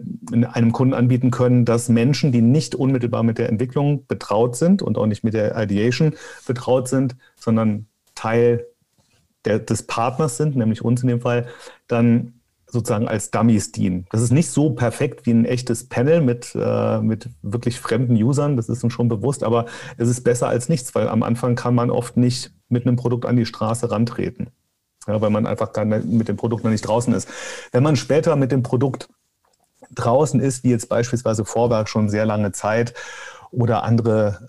[0.53, 4.99] einem Kunden anbieten können, dass Menschen, die nicht unmittelbar mit der Entwicklung betraut sind und
[4.99, 6.15] auch nicht mit der Ideation
[6.47, 8.67] betraut sind, sondern Teil
[9.45, 11.47] der, des Partners sind, nämlich uns in dem Fall,
[11.89, 12.35] dann
[12.75, 14.05] sozusagen als Dummies dienen.
[14.11, 18.57] Das ist nicht so perfekt wie ein echtes Panel mit, äh, mit wirklich fremden Usern,
[18.57, 21.75] das ist uns schon bewusst, aber es ist besser als nichts, weil am Anfang kann
[21.75, 24.49] man oft nicht mit einem Produkt an die Straße rantreten,
[25.07, 27.29] ja, weil man einfach gar mit dem Produkt noch nicht draußen ist.
[27.71, 29.09] Wenn man später mit dem Produkt
[29.95, 32.93] draußen ist, wie jetzt beispielsweise Vorwerk schon sehr lange Zeit
[33.53, 34.49] oder andere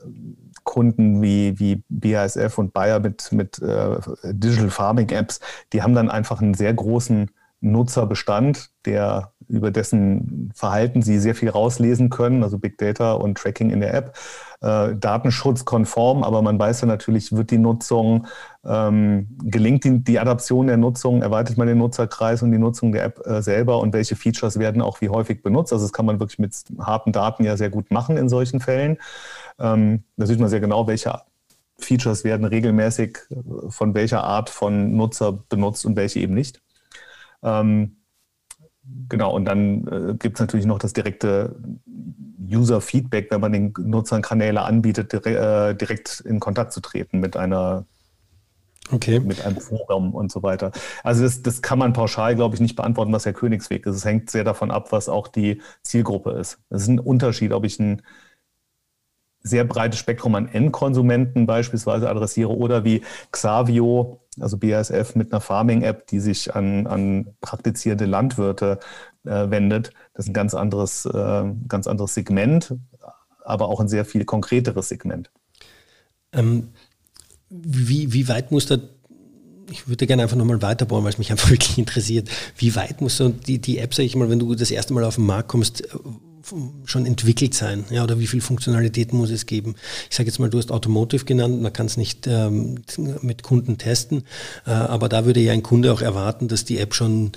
[0.63, 5.39] Kunden wie, wie BASF und Bayer mit, mit äh, Digital Farming Apps,
[5.73, 7.29] die haben dann einfach einen sehr großen
[7.71, 13.69] Nutzerbestand, der über dessen Verhalten Sie sehr viel rauslesen können, also Big Data und Tracking
[13.69, 14.17] in der App.
[14.61, 18.27] Äh, datenschutzkonform, aber man weiß ja natürlich, wird die Nutzung,
[18.65, 23.03] ähm, gelingt die, die, Adaption der Nutzung, erweitert man den Nutzerkreis und die Nutzung der
[23.05, 25.73] App äh, selber und welche Features werden auch wie häufig benutzt.
[25.73, 28.97] Also das kann man wirklich mit harten Daten ja sehr gut machen in solchen Fällen.
[29.59, 31.21] Ähm, da sieht man sehr genau, welche
[31.77, 36.61] Features werden regelmäßig äh, von welcher Art von Nutzer benutzt und welche eben nicht.
[37.45, 37.97] Ähm,
[39.07, 41.55] genau, und dann äh, gibt es natürlich noch das direkte
[42.51, 47.85] User-Feedback, wenn man den Nutzern Kanäle anbietet, äh, direkt in Kontakt zu treten mit einer
[48.91, 49.19] Okay.
[49.19, 50.71] Mit einem Forum und so weiter.
[51.03, 53.95] Also das, das kann man pauschal, glaube ich, nicht beantworten, was der Königsweg ist.
[53.95, 56.59] Es hängt sehr davon ab, was auch die Zielgruppe ist.
[56.69, 58.03] Es ist ein Unterschied, ob ich ein
[59.41, 66.07] sehr breites Spektrum an Endkonsumenten beispielsweise adressiere oder wie Xavio, also BASF mit einer Farming-App,
[66.07, 68.79] die sich an, an praktizierende Landwirte
[69.25, 69.91] äh, wendet.
[70.13, 72.73] Das ist ein ganz anderes, äh, ganz anderes Segment,
[73.43, 75.31] aber auch ein sehr viel konkreteres Segment.
[76.33, 76.69] Ähm,
[77.49, 78.77] wie, wie weit muss da,
[79.69, 83.17] ich würde gerne einfach nochmal weiterbauen, weil es mich einfach wirklich interessiert, wie weit muss
[83.17, 85.49] so die, die App, sage ich mal, wenn du das erste Mal auf den Markt
[85.49, 85.83] kommst,
[86.85, 87.85] schon entwickelt sein?
[87.89, 89.75] Ja, oder wie viel Funktionalitäten muss es geben?
[90.09, 92.81] Ich sage jetzt mal, du hast Automotive genannt, man kann es nicht ähm,
[93.21, 94.23] mit Kunden testen,
[94.65, 97.31] äh, aber da würde ja ein Kunde auch erwarten, dass die App schon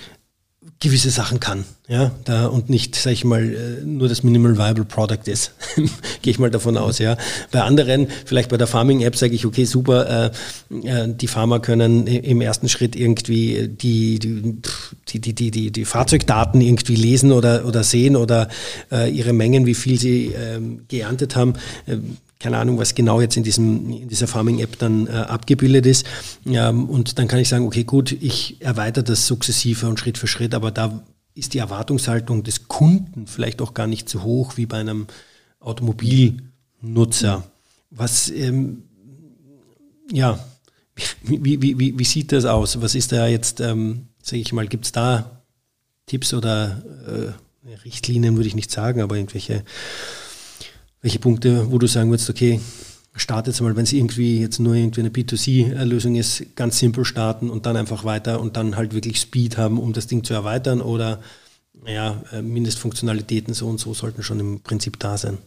[0.81, 4.85] gewisse Sachen kann, ja, da und nicht, sage ich mal, äh, nur das Minimal Viable
[4.85, 5.53] Product ist,
[6.23, 7.17] gehe ich mal davon aus, ja.
[7.51, 10.31] Bei anderen, vielleicht bei der Farming App sage ich, okay, super,
[10.71, 15.85] äh, äh, die Farmer können im ersten Schritt irgendwie die die, die, die, die, die
[15.85, 18.49] Fahrzeugdaten irgendwie lesen oder oder sehen oder
[18.93, 21.55] äh, ihre Mengen, wie viel sie ähm, geerntet haben
[21.88, 26.07] ähm, keine Ahnung, was genau jetzt in, diesem, in dieser Farming-App dann äh, abgebildet ist.
[26.46, 30.29] Ähm, und dann kann ich sagen, okay, gut, ich erweitere das sukzessive und Schritt für
[30.29, 31.03] Schritt, aber da
[31.35, 35.07] ist die Erwartungshaltung des Kunden vielleicht auch gar nicht so hoch wie bei einem
[35.61, 37.44] Automobilnutzer.
[37.90, 38.85] Was, ähm,
[40.12, 40.38] ja,
[41.22, 42.81] wie, wie, wie, wie, sieht das aus?
[42.81, 45.42] Was ist da jetzt, ähm, sage ich mal, gibt es da
[46.07, 49.64] Tipps oder äh, Richtlinien, würde ich nicht sagen, aber irgendwelche
[51.01, 52.61] welche Punkte, wo du sagen würdest, okay,
[53.15, 57.51] starte jetzt mal, wenn es irgendwie jetzt nur irgendwie eine B2C-Lösung ist, ganz simpel starten
[57.51, 60.81] und dann einfach weiter und dann halt wirklich Speed haben, um das Ding zu erweitern
[60.81, 61.21] oder
[61.87, 65.39] ja, äh, Mindestfunktionalitäten so und so sollten schon im Prinzip da sein.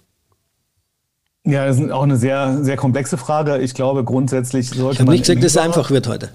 [1.44, 3.58] Ja, das ist auch eine sehr, sehr komplexe Frage.
[3.58, 5.14] Ich glaube, grundsätzlich sollte ich man.
[5.14, 6.30] nicht gesagt, dass es einfach wird heute.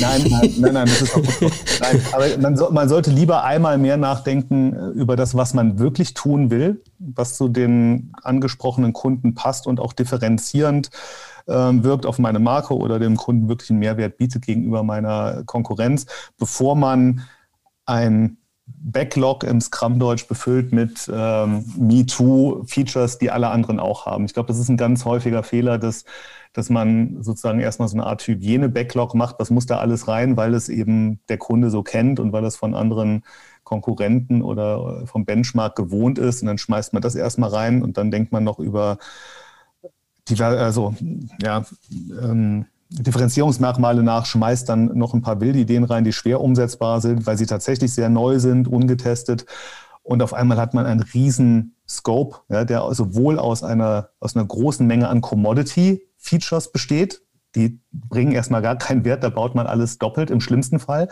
[0.00, 1.52] Nein, nein, nein, nein, das ist auch gut.
[1.80, 5.78] Nein, aber man, so, man sollte lieber einmal mehr nachdenken äh, über das, was man
[5.78, 10.90] wirklich tun will, was zu den angesprochenen Kunden passt und auch differenzierend
[11.46, 16.06] ähm, wirkt auf meine Marke oder dem Kunden wirklich einen Mehrwert bietet gegenüber meiner Konkurrenz,
[16.38, 17.20] bevor man
[17.86, 18.36] ein
[18.78, 24.24] Backlog im Scrum-Deutsch befüllt mit ähm, MeToo-Features, die alle anderen auch haben.
[24.24, 26.04] Ich glaube, das ist ein ganz häufiger Fehler, dass,
[26.52, 29.36] dass man sozusagen erstmal so eine Art Hygiene-Backlog macht.
[29.38, 32.56] Was muss da alles rein, weil es eben der Kunde so kennt und weil es
[32.56, 33.24] von anderen
[33.64, 36.42] Konkurrenten oder vom Benchmark gewohnt ist.
[36.42, 38.98] Und dann schmeißt man das erstmal rein und dann denkt man noch über
[40.28, 40.94] die, also,
[41.42, 47.00] ja, ähm, Differenzierungsmerkmale nach, schmeißt dann noch ein paar wilde Ideen rein, die schwer umsetzbar
[47.00, 49.46] sind, weil sie tatsächlich sehr neu sind, ungetestet.
[50.02, 54.44] Und auf einmal hat man einen riesen Scope, ja, der sowohl aus einer, aus einer
[54.44, 57.22] großen Menge an Commodity-Features besteht,
[57.54, 61.08] die bringen erstmal gar keinen Wert, da baut man alles doppelt im schlimmsten Fall.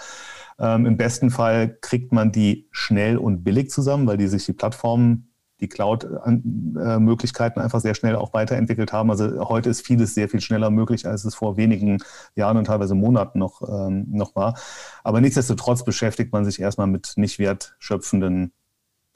[0.59, 4.53] Ähm, Im besten Fall kriegt man die schnell und billig zusammen, weil die sich die
[4.53, 5.28] Plattformen
[5.61, 9.11] die Cloud-Möglichkeiten einfach sehr schnell auch weiterentwickelt haben.
[9.11, 11.99] Also heute ist vieles sehr viel schneller möglich, als es vor wenigen
[12.35, 14.59] Jahren und teilweise Monaten noch, ähm, noch war.
[15.03, 18.53] Aber nichtsdestotrotz beschäftigt man sich erstmal mit nicht wertschöpfenden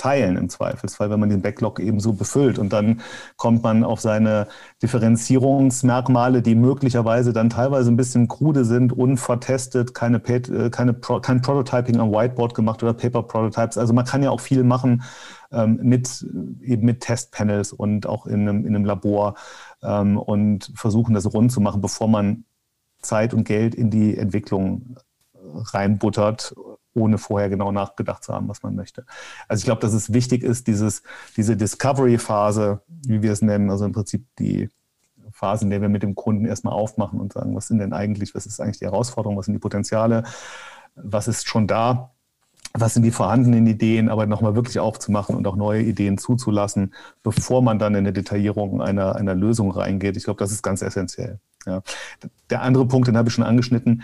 [0.03, 2.59] teilen im Zweifelsfall, wenn man den Backlog eben so befüllt.
[2.59, 3.01] Und dann
[3.37, 4.49] kommt man auf seine
[4.83, 12.01] Differenzierungsmerkmale, die möglicherweise dann teilweise ein bisschen krude sind, unvertestet, keine, äh, keine kein Prototyping
[12.01, 13.79] am Whiteboard gemacht oder Paper Prototypes.
[13.79, 15.03] Also man kann ja auch viel machen
[15.53, 16.27] ähm, mit,
[16.61, 19.35] eben mit Testpanels und auch in einem, in einem Labor
[19.83, 22.45] ähm, und versuchen, das rund zu machen, bevor man
[23.01, 24.97] Zeit und Geld in die Entwicklung
[25.35, 26.55] reinbuttert
[26.95, 29.07] ohne vorher genau nachgedacht zu haben, was man möchte.
[29.49, 31.03] Also ich glaube, dass es wichtig ist, dieses,
[31.37, 34.69] diese Discovery-Phase, wie wir es nennen, also im Prinzip die
[35.31, 38.35] Phase, in der wir mit dem Kunden erstmal aufmachen und sagen, was sind denn eigentlich,
[38.35, 40.25] was ist eigentlich die Herausforderung, was sind die Potenziale,
[40.95, 42.12] was ist schon da,
[42.75, 47.63] was sind die vorhandenen Ideen, aber nochmal wirklich aufzumachen und auch neue Ideen zuzulassen, bevor
[47.63, 50.17] man dann in eine Detaillierung einer, einer Lösung reingeht.
[50.17, 51.39] Ich glaube, das ist ganz essentiell.
[51.67, 51.83] Ja.
[52.51, 54.03] Der andere Punkt, den habe ich schon angeschnitten,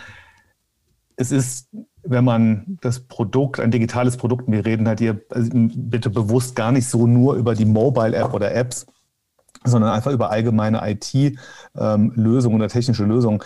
[1.16, 1.68] es ist
[2.10, 6.72] wenn man das Produkt, ein digitales Produkt, wir reden halt hier also bitte bewusst gar
[6.72, 8.86] nicht so nur über die Mobile-App oder Apps,
[9.64, 13.40] sondern einfach über allgemeine IT-Lösungen ähm, oder technische Lösungen.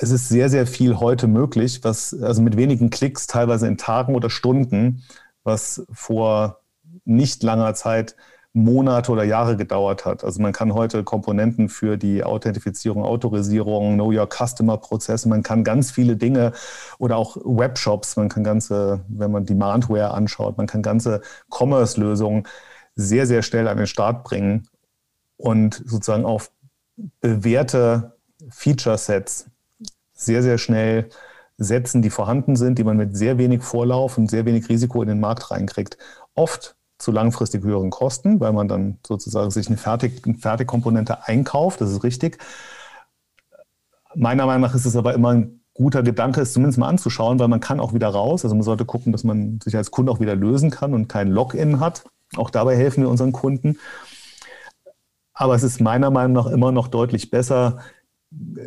[0.00, 4.14] Es ist sehr, sehr viel heute möglich, was also mit wenigen Klicks, teilweise in Tagen
[4.14, 5.02] oder Stunden,
[5.42, 6.60] was vor
[7.04, 8.14] nicht langer Zeit
[8.52, 10.22] Monate oder Jahre gedauert hat.
[10.22, 15.64] Also man kann heute Komponenten für die Authentifizierung, Autorisierung, Know Your Customer Prozesse, man kann
[15.64, 16.52] ganz viele Dinge
[16.98, 22.44] oder auch Webshops, man kann ganze, wenn man Demandware anschaut, man kann ganze Commerce-Lösungen
[22.94, 24.68] sehr, sehr schnell an den Start bringen
[25.36, 26.52] und sozusagen auf
[27.20, 28.16] bewährte
[28.48, 29.50] Feature-Sets
[30.18, 31.08] sehr, sehr schnell
[31.56, 35.08] setzen, die vorhanden sind, die man mit sehr wenig Vorlauf und sehr wenig Risiko in
[35.08, 35.96] den Markt reinkriegt.
[36.34, 41.80] Oft zu langfristig höheren Kosten, weil man dann sozusagen sich eine, Fertig, eine Fertigkomponente einkauft,
[41.80, 42.38] das ist richtig.
[44.14, 47.46] Meiner Meinung nach ist es aber immer ein guter Gedanke, es zumindest mal anzuschauen, weil
[47.48, 48.44] man kann auch wieder raus.
[48.44, 51.28] Also man sollte gucken, dass man sich als Kunde auch wieder lösen kann und kein
[51.28, 52.04] Login hat.
[52.36, 53.78] Auch dabei helfen wir unseren Kunden.
[55.32, 57.78] Aber es ist meiner Meinung nach immer noch deutlich besser,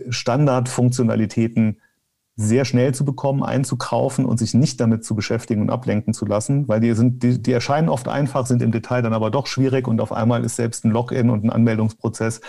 [0.10, 1.78] Standardfunktionalitäten
[2.36, 6.67] sehr schnell zu bekommen, einzukaufen und sich nicht damit zu beschäftigen und ablenken zu lassen,
[6.67, 9.88] weil die, sind, die, die erscheinen oft einfach, sind im Detail dann aber doch schwierig
[9.88, 12.41] und auf einmal ist selbst ein Login und ein Anmeldungsprozess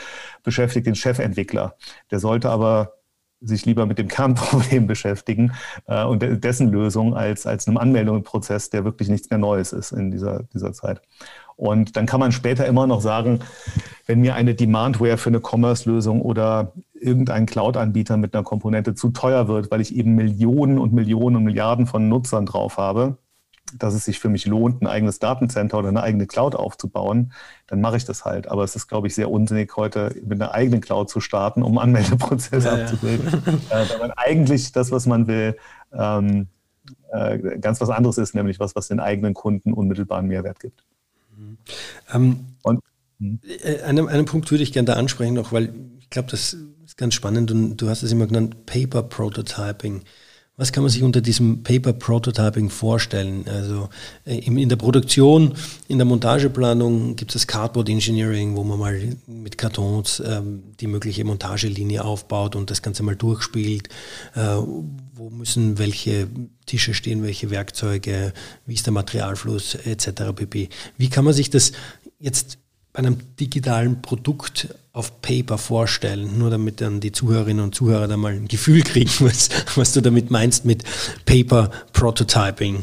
[0.42, 1.74] beschäftigt den Chefentwickler.
[2.10, 2.94] Der sollte aber
[3.40, 5.52] sich lieber mit dem Kernproblem beschäftigen
[5.86, 10.10] äh, und dessen Lösung als, als einem Anmeldungsprozess, der wirklich nichts mehr Neues ist in
[10.10, 11.02] dieser, dieser Zeit.
[11.56, 13.40] Und dann kann man später immer noch sagen,
[14.06, 16.72] wenn mir eine Demandware für eine Commerce-Lösung oder
[17.02, 21.44] irgendein Cloud-Anbieter mit einer Komponente zu teuer wird, weil ich eben Millionen und Millionen und
[21.44, 23.18] Milliarden von Nutzern drauf habe,
[23.78, 27.32] dass es sich für mich lohnt, ein eigenes Datencenter oder eine eigene Cloud aufzubauen,
[27.66, 28.48] dann mache ich das halt.
[28.48, 31.78] Aber es ist, glaube ich, sehr unsinnig, heute mit einer eigenen Cloud zu starten, um
[31.78, 33.42] Anmeldeprozesse ja, abzubilden.
[33.70, 33.82] Ja.
[33.82, 35.56] äh, weil man eigentlich das, was man will,
[35.92, 36.48] ähm,
[37.12, 40.84] äh, ganz was anderes ist, nämlich was, was den eigenen Kunden unmittelbaren Mehrwert gibt.
[41.36, 41.58] Mhm.
[42.12, 42.80] Ähm, Und,
[43.18, 43.40] hm.
[43.62, 46.56] äh, einen, einen Punkt würde ich gerne da ansprechen noch, weil ich glaube, das
[46.92, 50.02] ist ganz spannend und du hast es immer genannt, Paper Prototyping.
[50.58, 53.46] Was kann man sich unter diesem Paper Prototyping vorstellen?
[53.48, 53.88] Also
[54.26, 55.54] äh, in der Produktion,
[55.88, 60.86] in der Montageplanung gibt es das Cardboard Engineering, wo man mal mit Kartons ähm, die
[60.86, 63.88] mögliche Montagelinie aufbaut und das Ganze mal durchspielt.
[64.34, 64.56] Äh,
[65.14, 66.28] wo müssen welche
[66.66, 68.34] Tische stehen, welche Werkzeuge,
[68.66, 70.34] wie ist der Materialfluss etc.
[70.36, 70.68] pp.
[70.98, 71.72] Wie kann man sich das
[72.18, 72.58] jetzt
[72.92, 78.16] bei einem digitalen Produkt auf Paper vorstellen, nur damit dann die Zuhörerinnen und Zuhörer da
[78.16, 80.84] mal ein Gefühl kriegen, was, was du damit meinst mit
[81.24, 82.82] Paper Prototyping.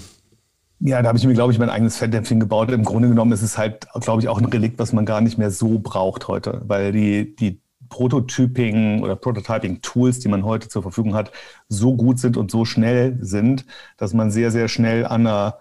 [0.81, 2.71] Ja, da habe ich mir, glaube ich, mein eigenes Fettnäpfchen gebaut.
[2.71, 5.37] Im Grunde genommen ist es halt, glaube ich, auch ein Relikt, was man gar nicht
[5.37, 11.15] mehr so braucht heute, weil die, die Prototyping oder Prototyping-Tools, die man heute zur Verfügung
[11.15, 11.31] hat,
[11.67, 13.65] so gut sind und so schnell sind,
[13.97, 15.59] dass man sehr, sehr schnell an einer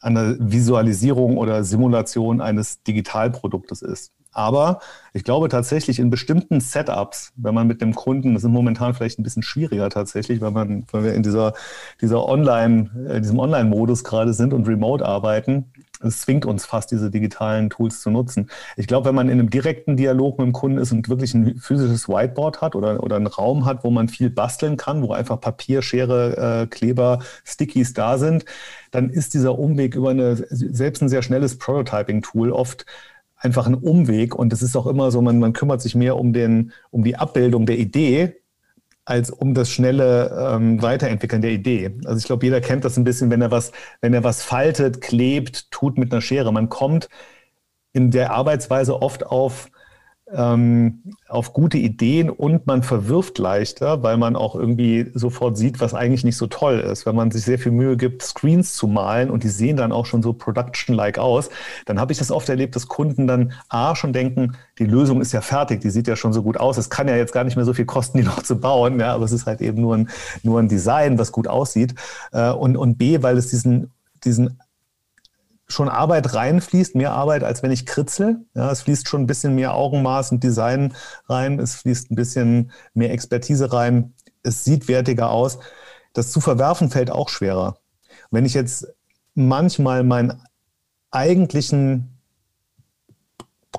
[0.00, 4.12] an der Visualisierung oder Simulation eines Digitalproduktes ist.
[4.36, 4.80] Aber
[5.14, 9.18] ich glaube tatsächlich in bestimmten Setups, wenn man mit dem Kunden, das ist momentan vielleicht
[9.18, 11.54] ein bisschen schwieriger tatsächlich, weil, man, weil wir in dieser,
[12.02, 15.72] dieser Online, äh, diesem Online-Modus gerade sind und remote arbeiten,
[16.02, 18.50] es zwingt uns fast, diese digitalen Tools zu nutzen.
[18.76, 21.56] Ich glaube, wenn man in einem direkten Dialog mit dem Kunden ist und wirklich ein
[21.56, 25.40] physisches Whiteboard hat oder, oder einen Raum hat, wo man viel basteln kann, wo einfach
[25.40, 28.44] Papier, Schere, äh, Kleber, Stickies da sind,
[28.90, 32.84] dann ist dieser Umweg über eine, selbst ein sehr schnelles Prototyping-Tool oft
[33.46, 36.32] einfach ein Umweg und es ist auch immer so, man, man kümmert sich mehr um,
[36.32, 38.36] den, um die Abbildung der Idee
[39.06, 41.92] als um das schnelle ähm, Weiterentwickeln der Idee.
[42.04, 45.00] Also ich glaube, jeder kennt das ein bisschen, wenn er was, wenn er was faltet,
[45.00, 46.52] klebt, tut mit einer Schere.
[46.52, 47.08] Man kommt
[47.92, 49.70] in der Arbeitsweise oft auf
[50.28, 56.24] auf gute Ideen und man verwirft leichter, weil man auch irgendwie sofort sieht, was eigentlich
[56.24, 57.06] nicht so toll ist.
[57.06, 60.04] Wenn man sich sehr viel Mühe gibt, Screens zu malen und die sehen dann auch
[60.04, 61.48] schon so production-like aus,
[61.84, 65.30] dann habe ich das oft erlebt, dass Kunden dann A schon denken, die Lösung ist
[65.30, 66.76] ja fertig, die sieht ja schon so gut aus.
[66.76, 69.14] Es kann ja jetzt gar nicht mehr so viel kosten, die noch zu bauen, ja,
[69.14, 70.08] aber es ist halt eben nur ein,
[70.42, 71.94] nur ein Design, was gut aussieht.
[72.32, 73.92] Äh, und, und B, weil es diesen,
[74.24, 74.58] diesen
[75.68, 78.44] schon Arbeit reinfließt, mehr Arbeit, als wenn ich kritzel.
[78.54, 80.94] Ja, es fließt schon ein bisschen mehr Augenmaß und Design
[81.28, 85.58] rein, es fließt ein bisschen mehr Expertise rein, es sieht wertiger aus.
[86.12, 87.78] Das zu verwerfen fällt auch schwerer.
[88.30, 88.86] Wenn ich jetzt
[89.34, 90.40] manchmal meinen
[91.10, 92.18] eigentlichen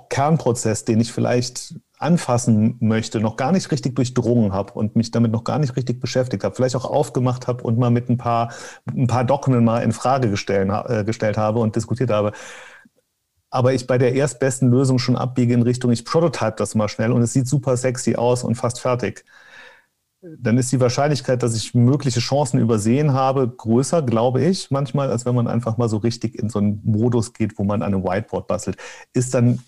[0.09, 5.31] Kernprozess, den ich vielleicht anfassen möchte, noch gar nicht richtig durchdrungen habe und mich damit
[5.31, 8.51] noch gar nicht richtig beschäftigt habe, vielleicht auch aufgemacht habe und mal mit ein paar,
[8.95, 12.33] ein paar Dogmen mal in Frage gestellt, äh, gestellt habe und diskutiert habe.
[13.49, 17.11] Aber ich bei der erstbesten Lösung schon abbiege in Richtung, ich prototype das mal schnell
[17.11, 19.25] und es sieht super sexy aus und fast fertig.
[20.21, 25.25] Dann ist die Wahrscheinlichkeit, dass ich mögliche Chancen übersehen habe, größer, glaube ich, manchmal, als
[25.25, 28.03] wenn man einfach mal so richtig in so einen Modus geht, wo man an einem
[28.03, 28.77] Whiteboard bastelt.
[29.13, 29.59] Ist dann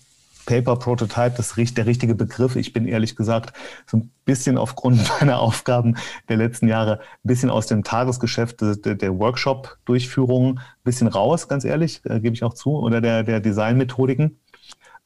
[0.50, 2.56] Paper Prototype das der richtige Begriff.
[2.56, 5.96] Ich bin ehrlich gesagt so ein bisschen aufgrund meiner Aufgaben
[6.28, 12.00] der letzten Jahre ein bisschen aus dem Tagesgeschäft der, Workshop-Durchführung ein bisschen raus, ganz ehrlich,
[12.04, 14.40] äh, gebe ich auch zu, oder der, der Designmethodiken.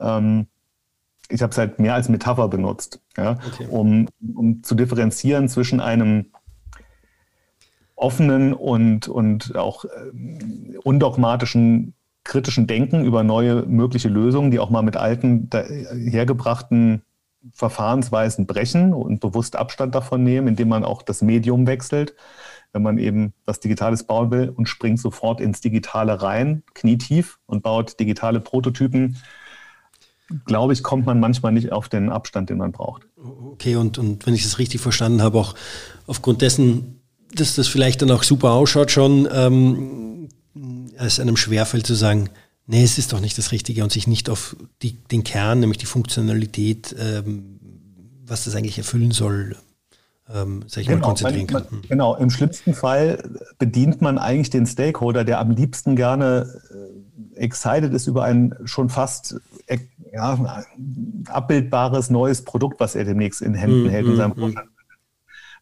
[0.01, 0.47] Ähm,
[1.29, 3.67] ich habe es halt mehr als Metapher benutzt, ja, okay.
[3.69, 6.31] um, um zu differenzieren zwischen einem
[7.97, 11.95] offenen und, und auch äh, undogmatischen
[12.25, 17.03] kritischen Denken über neue mögliche Lösungen, die auch mal mit alten, hergebrachten
[17.53, 22.15] Verfahrensweisen brechen und bewusst Abstand davon nehmen, indem man auch das Medium wechselt.
[22.73, 27.63] Wenn man eben was Digitales bauen will und springt sofort ins Digitale rein, knietief und
[27.63, 29.19] baut digitale Prototypen,
[30.47, 33.07] glaube ich, kommt man manchmal nicht auf den Abstand, den man braucht.
[33.53, 35.55] Okay, und, und wenn ich das richtig verstanden habe, auch
[36.07, 37.01] aufgrund dessen,
[37.35, 40.29] dass das vielleicht dann auch super ausschaut, schon ähm,
[40.97, 42.31] es einem schwerfällt zu sagen,
[42.67, 45.79] nee, es ist doch nicht das Richtige und sich nicht auf die, den Kern, nämlich
[45.79, 47.59] die Funktionalität, ähm,
[48.27, 49.57] was das eigentlich erfüllen soll,
[50.33, 51.73] ähm, sag ich genau, mal, konzentrieren man, kann.
[51.73, 53.23] Man, genau, im schlimmsten Fall
[53.59, 58.89] bedient man eigentlich den Stakeholder, der am liebsten gerne äh, excited ist über ein schon
[58.89, 59.37] fast
[59.67, 59.79] äh,
[60.13, 60.65] ja,
[61.27, 64.71] abbildbares neues Produkt, was er demnächst in Händen mm, hält in seinem mm, Vorstand.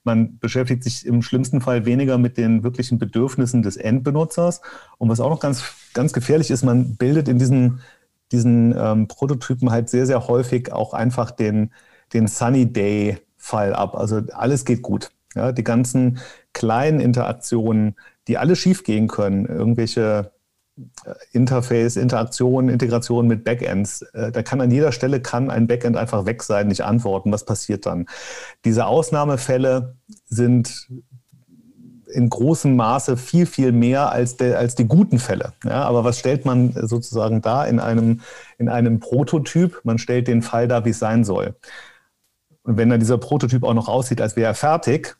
[0.04, 4.60] Man beschäftigt sich im schlimmsten Fall weniger mit den wirklichen Bedürfnissen des Endbenutzers.
[4.98, 7.80] Und was auch noch ganz, ganz gefährlich ist, man bildet in diesen,
[8.32, 11.72] diesen ähm, Prototypen halt sehr, sehr häufig auch einfach den,
[12.12, 13.94] den Sunny Day-Fall ab.
[13.94, 15.10] Also alles geht gut.
[15.34, 16.18] Ja, die ganzen
[16.52, 17.96] kleinen Interaktionen,
[18.28, 20.32] die alle schiefgehen können, irgendwelche
[21.32, 24.02] Interface, Interaktion, Integration mit Backends.
[24.14, 27.30] Äh, da kann an jeder Stelle kann ein Backend einfach weg sein, nicht antworten.
[27.30, 28.06] Was passiert dann?
[28.64, 29.96] Diese Ausnahmefälle
[30.26, 30.88] sind
[32.12, 35.52] in großem Maße viel, viel mehr als, der, als die guten Fälle.
[35.64, 38.20] Ja, aber was stellt man sozusagen da in einem,
[38.58, 39.80] in einem Prototyp?
[39.84, 41.54] Man stellt den Fall da, wie es sein soll.
[42.62, 45.16] Und wenn dann dieser Prototyp auch noch aussieht, als wäre er fertig,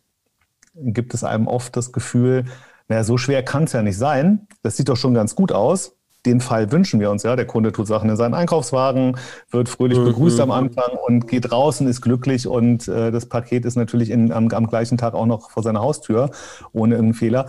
[0.75, 2.45] gibt es einem oft das Gefühl,
[2.89, 4.47] naja, so schwer kann es ja nicht sein.
[4.63, 5.97] Das sieht doch schon ganz gut aus.
[6.25, 7.35] Den Fall wünschen wir uns ja.
[7.35, 9.17] Der Kunde tut Sachen in seinen Einkaufswagen,
[9.51, 10.05] wird fröhlich mhm.
[10.05, 12.47] begrüßt am Anfang und geht raus und ist glücklich.
[12.47, 15.81] Und äh, das Paket ist natürlich in, am, am gleichen Tag auch noch vor seiner
[15.81, 16.31] Haustür
[16.73, 17.47] ohne irgendeinen Fehler.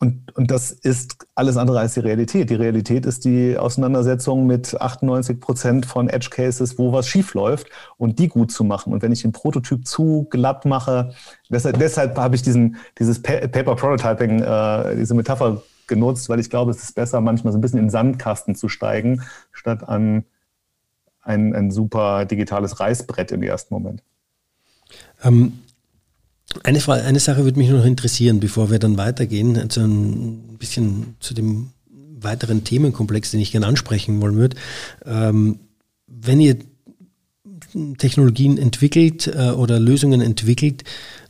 [0.00, 2.50] Und, und das ist alles andere als die Realität.
[2.50, 7.66] Die Realität ist die Auseinandersetzung mit 98 Prozent von Edge Cases, wo was schief läuft
[7.96, 8.92] und die gut zu machen.
[8.92, 11.14] Und wenn ich den Prototyp zu glatt mache,
[11.50, 16.70] deshalb, deshalb habe ich diesen, dieses Paper Prototyping, äh, diese Metapher genutzt, weil ich glaube,
[16.70, 20.24] es ist besser, manchmal so ein bisschen in den Sandkasten zu steigen, statt an
[21.22, 24.04] ein, ein super digitales Reißbrett im ersten Moment.
[25.24, 25.58] Ähm,
[26.64, 31.16] eine, Frage, eine Sache würde mich noch interessieren, bevor wir dann weitergehen, also ein bisschen
[31.20, 31.70] zu dem
[32.20, 34.56] weiteren Themenkomplex, den ich gerne ansprechen wollen würde.
[35.04, 35.60] Ähm,
[36.06, 36.58] wenn ihr
[37.98, 40.82] Technologien entwickelt äh, oder Lösungen entwickelt,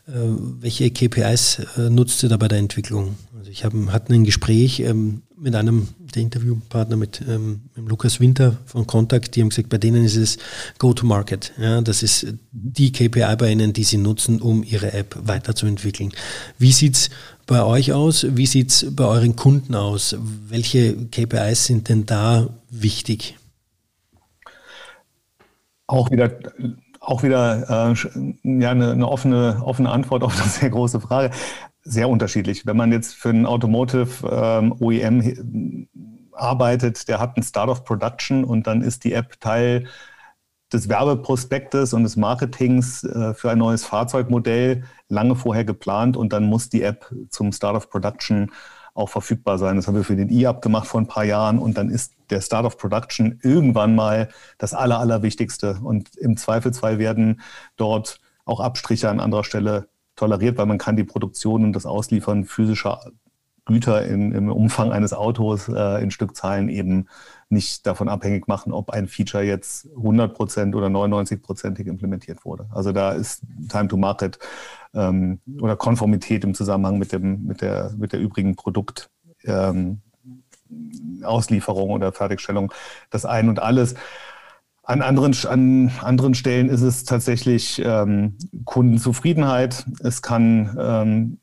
[0.06, 0.12] äh,
[0.60, 3.16] welche KPIs äh, nutzt ihr da bei der Entwicklung?
[3.36, 8.20] Also ich hab, hatte ein Gespräch ähm, mit einem der Interviewpartner, mit, ähm, mit Lukas
[8.20, 10.38] Winter von Contact, die haben gesagt, bei denen ist es
[10.78, 11.52] Go-to-Market.
[11.58, 16.12] Ja, das ist die KPI bei ihnen, die sie nutzen, um ihre App weiterzuentwickeln.
[16.58, 17.10] Wie sieht es
[17.46, 18.26] bei euch aus?
[18.30, 20.16] Wie sieht es bei euren Kunden aus?
[20.48, 23.36] Welche KPIs sind denn da wichtig?
[25.86, 26.30] Auch wieder
[27.00, 27.94] auch wieder äh,
[28.60, 31.30] ja, eine, eine, offene, offene Antwort auf eine sehr große Frage.
[31.90, 32.66] Sehr unterschiedlich.
[32.66, 35.88] Wenn man jetzt für einen Automotive ähm, OEM
[36.32, 39.86] arbeitet, der hat einen Start of Production und dann ist die App Teil
[40.70, 46.44] des Werbeprospektes und des Marketings äh, für ein neues Fahrzeugmodell lange vorher geplant und dann
[46.44, 48.52] muss die App zum Start of Production
[48.92, 49.76] auch verfügbar sein.
[49.76, 52.42] Das haben wir für den E-Up gemacht vor ein paar Jahren und dann ist der
[52.42, 54.28] Start of Production irgendwann mal
[54.58, 55.78] das Aller, Allerwichtigste.
[55.82, 57.40] Und im Zweifelsfall werden
[57.76, 62.44] dort auch Abstriche an anderer Stelle toleriert, weil man kann die Produktion und das Ausliefern
[62.44, 63.00] physischer
[63.64, 67.06] Güter in, im Umfang eines Autos äh, in Stückzahlen eben
[67.50, 72.66] nicht davon abhängig machen, ob ein Feature jetzt 100% oder 99%ig implementiert wurde.
[72.72, 74.38] Also da ist Time to Market
[74.94, 79.10] ähm, oder Konformität im Zusammenhang mit, dem, mit, der, mit der übrigen Produkt.
[79.44, 80.00] Ähm,
[81.22, 82.72] Auslieferung oder Fertigstellung
[83.10, 83.94] das ein und alles.
[84.88, 89.84] An anderen, an anderen Stellen ist es tatsächlich ähm, Kundenzufriedenheit.
[90.00, 91.38] Es kann ähm,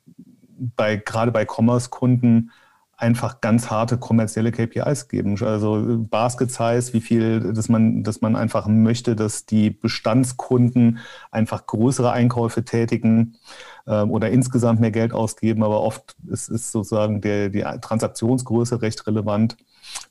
[0.75, 2.49] bei, gerade bei Commerce-Kunden
[2.97, 5.37] einfach ganz harte kommerzielle KPIs geben.
[5.43, 10.97] Also Basket Size, wie viel, dass man, dass man einfach möchte, dass die Bestandskunden
[11.29, 13.37] einfach größere Einkäufe tätigen
[13.85, 15.61] äh, oder insgesamt mehr Geld ausgeben.
[15.61, 19.55] Aber oft ist, ist sozusagen der, die Transaktionsgröße recht relevant.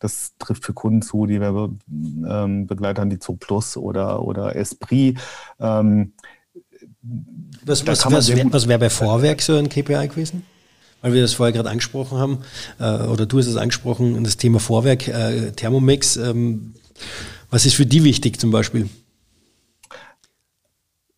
[0.00, 5.18] Das trifft für Kunden zu, die wir ähm, begleitern, die Zo Plus oder, oder Esprit.
[5.60, 6.12] Ähm,
[7.64, 10.44] was, was, was wäre wär bei Vorwerk so ein KPI gewesen?
[11.00, 12.38] Weil wir das vorher gerade angesprochen haben,
[12.78, 16.16] äh, oder du hast es angesprochen, das Thema Vorwerk, äh, Thermomix.
[16.16, 16.74] Ähm,
[17.50, 18.88] was ist für die wichtig zum Beispiel?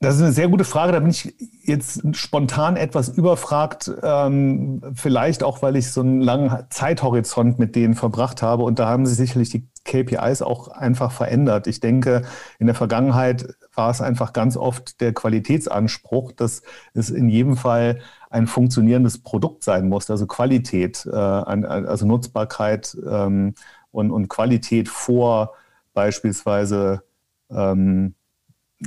[0.01, 0.92] Das ist eine sehr gute Frage.
[0.92, 3.90] Da bin ich jetzt spontan etwas überfragt.
[4.03, 8.64] Ähm, vielleicht auch, weil ich so einen langen Zeithorizont mit denen verbracht habe.
[8.64, 11.66] Und da haben sich sicherlich die KPIs auch einfach verändert.
[11.66, 12.22] Ich denke,
[12.59, 18.01] in der Vergangenheit war es einfach ganz oft der Qualitätsanspruch, dass es in jedem Fall
[18.28, 20.11] ein funktionierendes Produkt sein muss.
[20.11, 23.55] Also Qualität, äh, also Nutzbarkeit ähm,
[23.92, 25.55] und, und Qualität vor
[25.94, 27.03] beispielsweise
[27.49, 28.16] ähm,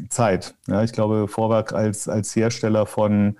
[0.10, 0.56] Zeit.
[0.68, 3.38] Ja, ich glaube, Vorwerk als, als Hersteller von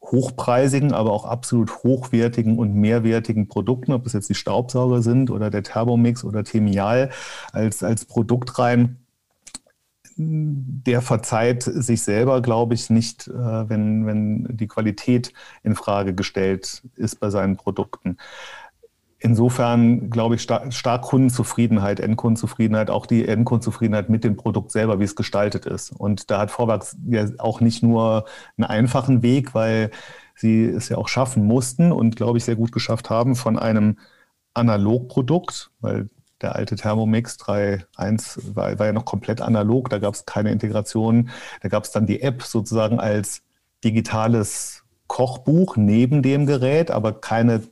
[0.00, 5.50] hochpreisigen, aber auch absolut hochwertigen und mehrwertigen Produkten, ob es jetzt die Staubsauger sind oder
[5.50, 7.10] der Thermomix oder Temial
[7.52, 8.98] als, als Produkt rein,
[10.16, 15.32] der verzeiht sich selber, glaube ich, nicht, äh, wenn, wenn die Qualität
[15.62, 18.16] in Frage gestellt ist bei seinen Produkten
[19.18, 25.16] insofern glaube ich stark, Kundenzufriedenheit, Endkundenzufriedenheit, auch die Endkundenzufriedenheit mit dem Produkt selber, wie es
[25.16, 25.90] gestaltet ist.
[25.90, 28.24] Und da hat Vorwerk ja auch nicht nur
[28.56, 29.90] einen einfachen Weg, weil
[30.36, 33.98] sie es ja auch schaffen mussten und glaube ich sehr gut geschafft haben von einem
[34.54, 36.08] Analogprodukt, weil
[36.40, 41.30] der alte Thermomix 3.1 war, war ja noch komplett analog, da gab es keine Integration.
[41.62, 43.42] Da gab es dann die App sozusagen als
[43.82, 47.62] digitales Kochbuch neben dem Gerät, aber keine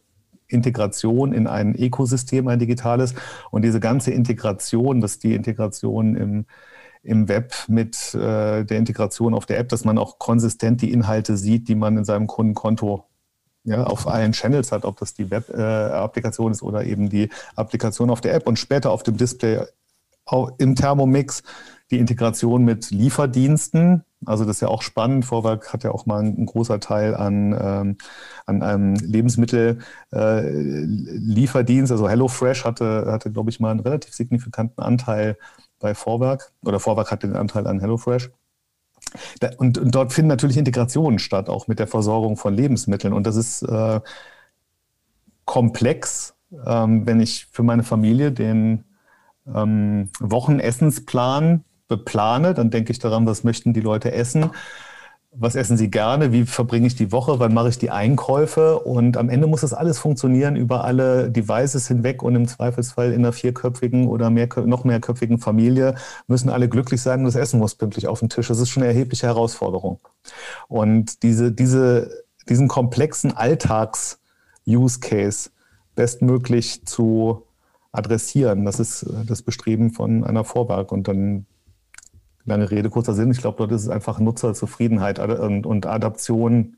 [0.49, 3.15] Integration in ein Ökosystem, ein digitales.
[3.51, 6.47] Und diese ganze Integration, dass die Integration im,
[7.03, 11.37] im Web mit äh, der Integration auf der App, dass man auch konsistent die Inhalte
[11.37, 13.05] sieht, die man in seinem Kundenkonto
[13.65, 18.11] ja, auf allen Channels hat, ob das die Web-Applikation äh, ist oder eben die Applikation
[18.11, 19.67] auf der App und später auf dem Display
[20.59, 21.43] im Thermomix
[21.91, 24.05] die Integration mit Lieferdiensten.
[24.25, 25.25] Also das ist ja auch spannend.
[25.25, 27.97] Vorwerk hat ja auch mal ein, großer Teil an, ähm,
[28.45, 31.91] an einem Lebensmittellieferdienst.
[31.91, 35.37] Äh, also HelloFresh hatte, hatte, glaube ich, mal einen relativ signifikanten Anteil
[35.79, 38.31] bei Vorwerk oder Vorwerk hat den Anteil an HelloFresh.
[39.59, 43.13] Und, und, dort finden natürlich Integrationen statt, auch mit der Versorgung von Lebensmitteln.
[43.13, 44.01] Und das ist äh,
[45.45, 46.35] komplex,
[46.67, 48.85] ähm, wenn ich für meine Familie den
[49.47, 54.51] ähm, Wochenessensplan beplane, dann denke ich daran, was möchten die Leute essen,
[55.39, 59.19] was essen sie gerne, wie verbringe ich die Woche, wann mache ich die Einkäufe und
[59.19, 63.35] am Ende muss das alles funktionieren über alle Devices hinweg und im Zweifelsfall in einer
[63.35, 68.09] vierköpfigen oder mehr, noch mehrköpfigen Familie müssen alle glücklich sein und das Essen muss pünktlich
[68.09, 68.49] auf den Tisch.
[68.49, 70.01] Das ist schon eine erhebliche Herausforderung.
[70.69, 75.51] Und diese, diese, diesen komplexen Alltags-Use-Case
[75.95, 77.43] bestmöglich zu
[77.93, 78.65] adressieren.
[78.65, 80.93] Das ist das Bestreben von einer Vorwerk.
[80.93, 81.45] Und dann
[82.47, 83.31] lange Rede, kurzer Sinn.
[83.31, 86.77] Ich glaube, dort ist es einfach Nutzerzufriedenheit und, und Adaption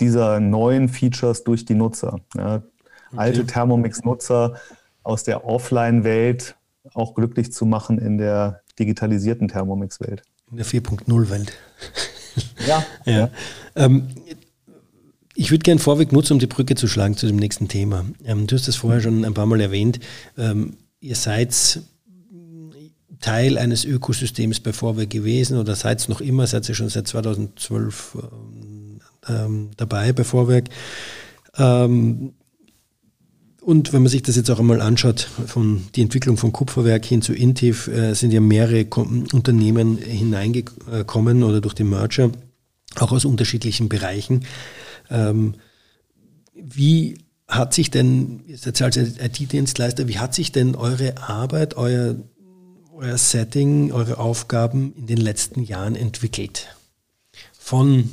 [0.00, 2.20] dieser neuen Features durch die Nutzer.
[2.36, 2.56] Ja.
[2.56, 3.16] Okay.
[3.16, 4.56] Alte Thermomix-Nutzer
[5.02, 6.56] aus der Offline-Welt
[6.94, 10.22] auch glücklich zu machen in der digitalisierten Thermomix-Welt.
[10.50, 11.52] In der 4.0-Welt.
[12.66, 12.84] Ja.
[13.04, 13.12] ja.
[13.12, 13.30] ja.
[13.74, 14.08] Ähm,
[15.34, 18.06] ich würde gerne Vorweg nutzen, um die Brücke zu schlagen zu dem nächsten Thema.
[18.24, 20.00] Ähm, du hast das vorher schon ein paar Mal erwähnt.
[20.36, 21.80] Ähm, ihr seid
[23.20, 27.08] Teil eines Ökosystems bei Vorweg gewesen oder seid es noch immer, seid ihr schon seit
[27.08, 30.68] 2012 ähm, ähm, dabei bei Vorwerk.
[31.56, 32.32] Ähm,
[33.66, 37.20] und wenn man sich das jetzt auch einmal anschaut, von die Entwicklung von Kupferwerk hin
[37.20, 42.30] zu Intiv, äh, sind ja mehrere Unternehmen hineingekommen oder durch den Merger,
[42.94, 44.44] auch aus unterschiedlichen Bereichen.
[45.10, 45.54] Ähm,
[46.54, 52.16] wie hat sich denn, jetzt als IT-Dienstleister, wie hat sich denn eure Arbeit, euer,
[52.96, 56.68] euer Setting, eure Aufgaben in den letzten Jahren entwickelt?
[57.58, 58.10] Von,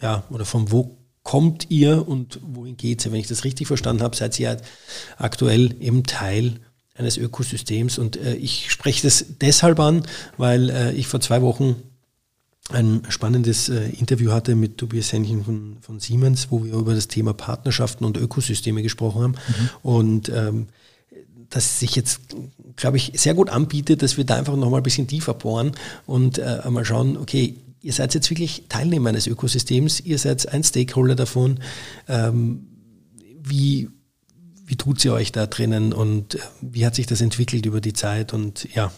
[0.00, 3.12] ja, oder von wo kommt ihr und wohin geht es?
[3.12, 4.56] Wenn ich das richtig verstanden habe, seid ihr
[5.18, 6.60] aktuell eben Teil
[6.94, 10.02] eines Ökosystems und äh, ich spreche das deshalb an,
[10.36, 11.76] weil äh, ich vor zwei Wochen
[12.72, 17.08] ein spannendes äh, Interview hatte mit Tobias Hähnchen von, von, Siemens, wo wir über das
[17.08, 19.32] Thema Partnerschaften und Ökosysteme gesprochen haben.
[19.32, 19.70] Mhm.
[19.82, 20.66] Und ähm,
[21.50, 22.20] das sich jetzt,
[22.76, 25.72] glaube ich, sehr gut anbietet, dass wir da einfach nochmal ein bisschen tiefer bohren
[26.06, 30.62] und äh, einmal schauen, okay, ihr seid jetzt wirklich Teilnehmer eines Ökosystems, ihr seid ein
[30.62, 31.60] Stakeholder davon.
[32.08, 32.66] Ähm,
[33.42, 33.88] wie,
[34.66, 37.92] wie tut sie euch da drinnen und äh, wie hat sich das entwickelt über die
[37.92, 38.92] Zeit und ja.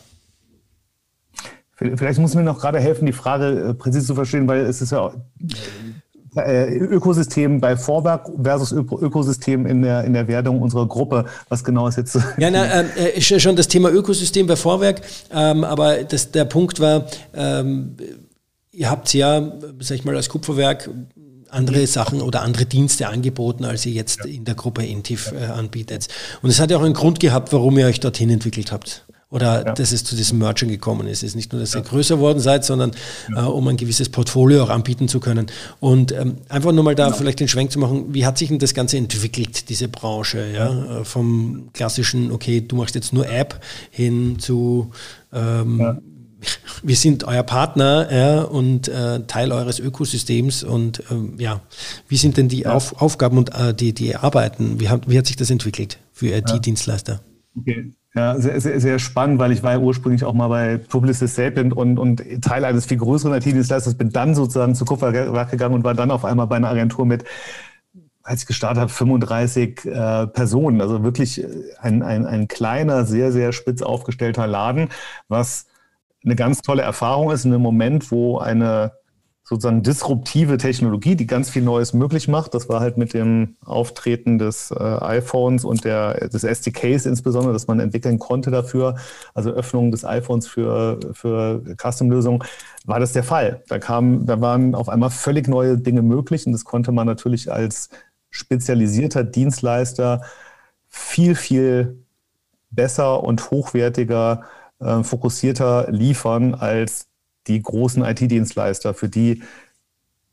[1.75, 4.93] Vielleicht muss mir noch gerade helfen, die Frage äh, präzise zu verstehen, weil es ist
[4.93, 5.15] ja
[6.37, 11.27] äh, Ökosystem bei Vorwerk versus Ökosystem in der, in der Wertung unserer Gruppe.
[11.49, 12.19] Was genau ist jetzt?
[12.39, 15.03] Ja, na, äh, schon das Thema Ökosystem bei Vorwerk,
[15.33, 17.97] ähm, aber das, der Punkt war, ähm,
[18.73, 20.89] ihr habt ja, sag ich mal, als Kupferwerk
[21.51, 26.09] andere Sachen oder andere Dienste angeboten, als ihr jetzt in der Gruppe Intiv äh, anbietet.
[26.41, 29.65] Und es hat ja auch einen Grund gehabt, warum ihr euch dorthin entwickelt habt oder
[29.65, 29.73] ja.
[29.73, 31.19] dass es zu diesem Merchant gekommen ist.
[31.19, 32.93] Es ist nicht nur, dass ihr größer worden seid, sondern
[33.35, 33.47] ja.
[33.47, 35.47] äh, um ein gewisses Portfolio auch anbieten zu können.
[35.81, 38.59] Und ähm, einfach nur mal da vielleicht den Schwenk zu machen, wie hat sich denn
[38.59, 41.01] das Ganze entwickelt, diese Branche, ja?
[41.01, 43.59] Äh, vom klassischen, okay, du machst jetzt nur App
[43.91, 44.91] hin zu
[45.33, 46.03] ähm,
[46.83, 51.63] wir sind euer Partner ja, und äh, Teil eures Ökosystems und ähm, ja,
[52.07, 54.79] wie sind denn die Auf, Aufgaben und äh, die, die Arbeiten?
[54.79, 57.21] Wie hat, wie hat sich das entwickelt für IT-Dienstleister?
[57.59, 57.93] Okay.
[58.15, 61.73] Ja, sehr, sehr, sehr spannend, weil ich war ja ursprünglich auch mal bei Publicis Sapient
[61.73, 65.95] und, und Teil eines viel größeren IT-Dienstleisters, bin dann sozusagen zu Kupferwerk gegangen und war
[65.95, 67.25] dann auf einmal bei einer Agentur mit,
[68.23, 70.83] als ich gestartet habe, 35 äh, Personen.
[70.83, 71.43] Also wirklich
[71.81, 74.91] ein, ein, ein kleiner, sehr, sehr spitz aufgestellter Laden,
[75.29, 75.67] was
[76.23, 78.93] eine ganz tolle Erfahrung ist in einem Moment, wo eine
[79.45, 82.55] sozusagen disruptive Technologie, die ganz viel Neues möglich macht.
[82.55, 87.67] Das war halt mit dem Auftreten des äh, iPhones und der, des SDKs insbesondere, dass
[87.67, 88.97] man entwickeln konnte dafür,
[89.35, 92.45] also Öffnung des iPhones für, für Custom-Lösungen,
[92.87, 93.63] war das der Fall.
[93.69, 97.51] Da kam, da waren auf einmal völlig neue Dinge möglich und das konnte man natürlich
[97.51, 97.91] als
[98.31, 100.23] spezialisierter Dienstleister
[100.89, 102.05] viel, viel
[102.71, 104.45] besser und hochwertiger,
[104.81, 107.12] äh, fokussierter liefern als
[107.47, 109.43] die großen IT-Dienstleister, für die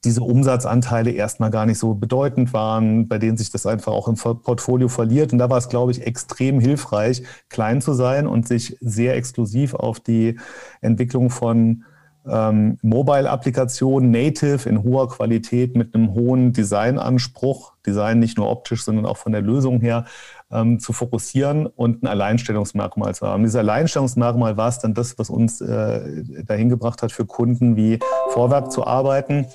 [0.06, 4.16] diese Umsatzanteile erstmal gar nicht so bedeutend waren, bei denen sich das einfach auch im
[4.16, 5.34] Portfolio verliert.
[5.34, 9.74] Und da war es, glaube ich, extrem hilfreich, klein zu sein und sich sehr exklusiv
[9.74, 10.40] auf die
[10.80, 11.84] Entwicklung von
[12.26, 19.06] ähm, Mobile-Applikationen, native in hoher Qualität mit einem hohen Designanspruch, Design nicht nur optisch, sondern
[19.06, 20.06] auch von der Lösung her,
[20.52, 23.44] ähm, zu fokussieren und ein Alleinstellungsmerkmal zu haben.
[23.44, 28.00] Dieses Alleinstellungsmerkmal war es dann das, was uns äh, dahin gebracht hat, für Kunden wie
[28.30, 29.48] Vorwerk zu arbeiten,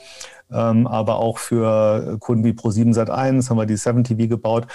[0.50, 4.66] ähm, aber auch für Kunden wie Pro7 Sat1 haben wir die 7TV gebaut,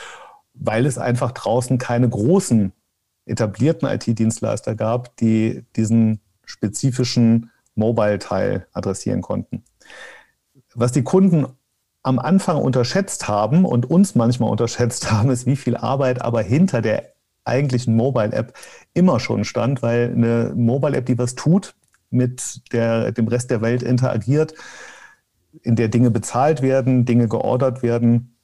[0.54, 2.74] weil es einfach draußen keine großen
[3.26, 9.64] etablierten IT-Dienstleister gab, die diesen spezifischen Mobile-Teil adressieren konnten.
[10.74, 11.46] Was die Kunden
[12.04, 16.82] am Anfang unterschätzt haben und uns manchmal unterschätzt haben, ist, wie viel Arbeit aber hinter
[16.82, 18.54] der eigentlichen Mobile-App
[18.94, 21.74] immer schon stand, weil eine Mobile-App, die was tut,
[22.12, 24.54] mit der, dem Rest der Welt interagiert,
[25.62, 28.36] in der Dinge bezahlt werden, Dinge geordert werden,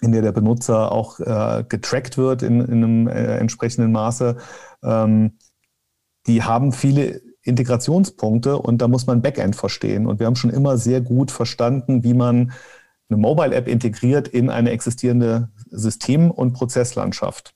[0.00, 4.36] in der der Benutzer auch äh, getrackt wird in, in einem äh, entsprechenden Maße,
[4.82, 5.32] ähm,
[6.26, 10.06] die haben viele Integrationspunkte und da muss man Backend verstehen.
[10.06, 12.52] Und wir haben schon immer sehr gut verstanden, wie man
[13.10, 17.54] eine Mobile-App integriert in eine existierende System- und Prozesslandschaft.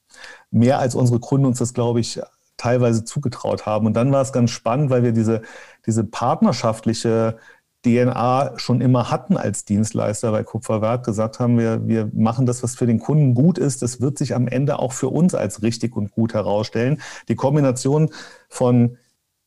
[0.51, 2.21] Mehr als unsere Kunden uns das, glaube ich,
[2.57, 3.87] teilweise zugetraut haben.
[3.87, 5.43] Und dann war es ganz spannend, weil wir diese,
[5.87, 7.39] diese partnerschaftliche
[7.85, 12.75] DNA schon immer hatten als Dienstleister bei Kupferwerk, gesagt haben, wir, wir machen das, was
[12.75, 13.83] für den Kunden gut ist.
[13.83, 17.01] Das wird sich am Ende auch für uns als richtig und gut herausstellen.
[17.29, 18.11] Die Kombination
[18.49, 18.97] von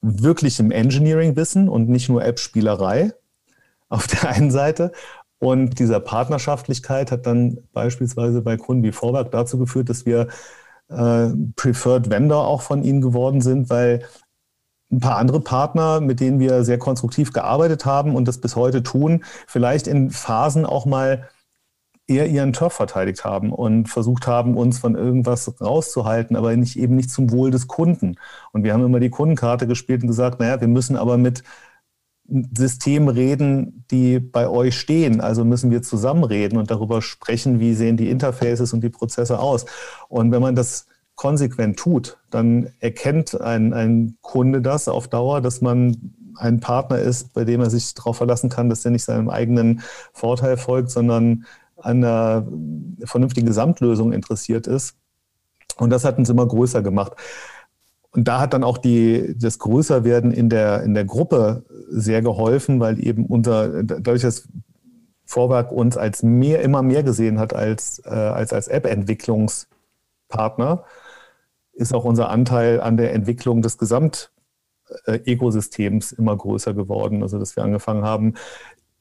[0.02, 3.14] wirklichem Engineering-Wissen und nicht nur App-Spielerei
[3.90, 4.92] auf der einen Seite
[5.40, 10.28] und dieser Partnerschaftlichkeit hat dann beispielsweise bei Kunden wie Vorwerk dazu geführt, dass wir
[10.90, 14.04] äh, Preferred Vendor auch von ihnen geworden sind, weil
[14.92, 18.84] ein paar andere Partner, mit denen wir sehr konstruktiv gearbeitet haben und das bis heute
[18.84, 21.28] tun, vielleicht in Phasen auch mal
[22.08, 26.96] eher ihren Turf verteidigt haben und versucht haben, uns von irgendwas rauszuhalten, aber nicht eben
[26.96, 28.16] nicht zum Wohl des Kunden.
[28.54, 31.44] Und wir haben immer die Kundenkarte gespielt und gesagt, naja, wir müssen aber mit
[32.28, 35.22] System reden, die bei euch stehen.
[35.22, 39.40] Also müssen wir zusammen reden und darüber sprechen, wie sehen die Interfaces und die Prozesse
[39.40, 39.66] aus.
[40.10, 45.62] Und wenn man das konsequent tut, dann erkennt ein, ein Kunde das auf Dauer, dass
[45.62, 49.30] man ein Partner ist, bei dem er sich darauf verlassen kann, dass er nicht seinem
[49.30, 49.82] eigenen
[50.14, 51.46] Vorteil folgt, sondern
[51.78, 52.48] an einer
[53.06, 54.96] vernünftigen Gesamtlösung interessiert ist.
[55.78, 57.14] Und das hat uns immer größer gemacht.
[58.18, 62.80] Und da hat dann auch die, das Größerwerden in der, in der Gruppe sehr geholfen,
[62.80, 64.48] weil eben unser, dadurch, dass
[65.24, 70.84] Vorwerk uns als mehr, immer mehr gesehen hat als, äh, als, als App-Entwicklungspartner,
[71.74, 77.22] ist auch unser Anteil an der Entwicklung des Gesamt-Ökosystems immer größer geworden.
[77.22, 78.34] Also, dass wir angefangen haben,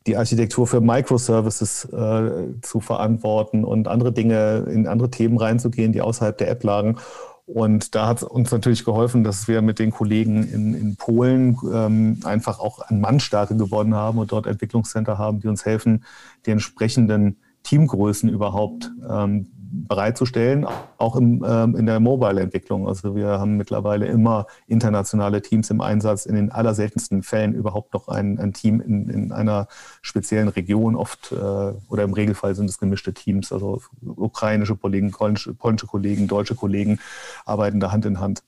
[0.07, 6.03] die Architektur für Microservices äh, zu verantworten und andere Dinge, in andere Themen reinzugehen, die
[6.03, 6.99] außerhalb der App lagen.
[7.47, 11.57] Und da hat es uns natürlich geholfen, dass wir mit den Kollegen in, in Polen
[11.73, 16.05] ähm, einfach auch an Mannstärke gewonnen haben und dort Entwicklungscenter haben, die uns helfen,
[16.45, 19.47] die entsprechenden Teamgrößen überhaupt ähm,
[19.85, 20.67] bereitzustellen,
[20.99, 22.89] auch im, ähm, in der Mobile-Entwicklung.
[22.89, 28.09] Also wir haben mittlerweile immer internationale Teams im Einsatz, in den allerseltensten Fällen überhaupt noch
[28.09, 29.69] ein, ein Team in, in, einer
[30.03, 35.55] speziellen Region, oft äh, oder im Regelfall sind es gemischte Teams, also ukrainische Kollegen, polnische,
[35.55, 36.99] polnische Kollegen, deutsche Kollegen
[37.45, 38.43] arbeiten da Hand in Hand.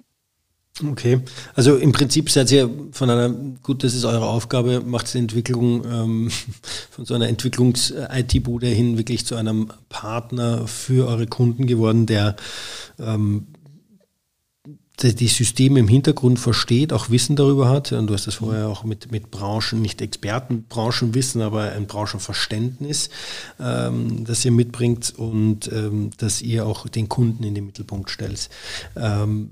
[0.90, 1.20] Okay,
[1.54, 3.30] also im Prinzip seid ihr von einer,
[3.62, 6.30] gut, das ist eure Aufgabe, macht die Entwicklung ähm,
[6.90, 12.36] von so einer Entwicklungs-IT-Bude hin wirklich zu einem Partner für eure Kunden geworden, der
[13.00, 13.48] ähm,
[15.02, 17.92] die Systeme im Hintergrund versteht, auch Wissen darüber hat.
[17.92, 23.10] Und du hast das vorher auch mit, mit Branchen, nicht Experten, Branchenwissen, aber ein Branchenverständnis,
[23.60, 28.48] ähm, das ihr mitbringt und ähm, dass ihr auch den Kunden in den Mittelpunkt stellt.
[28.96, 29.50] Ähm,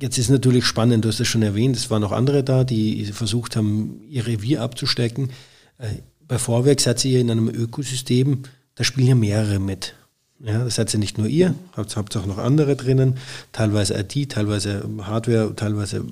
[0.00, 3.04] jetzt ist natürlich spannend, du hast es schon erwähnt, es waren noch andere da, die
[3.06, 5.30] versucht haben, ihr Revier abzustecken.
[5.78, 5.88] Äh,
[6.28, 8.42] bei Vorwerk seid ihr in einem Ökosystem,
[8.74, 9.94] da spielen ja mehrere mit.
[10.38, 13.16] Ja, das seid ja nicht nur ihr, habt, habt auch noch andere drinnen,
[13.52, 16.04] teilweise IT, teilweise Hardware, teilweise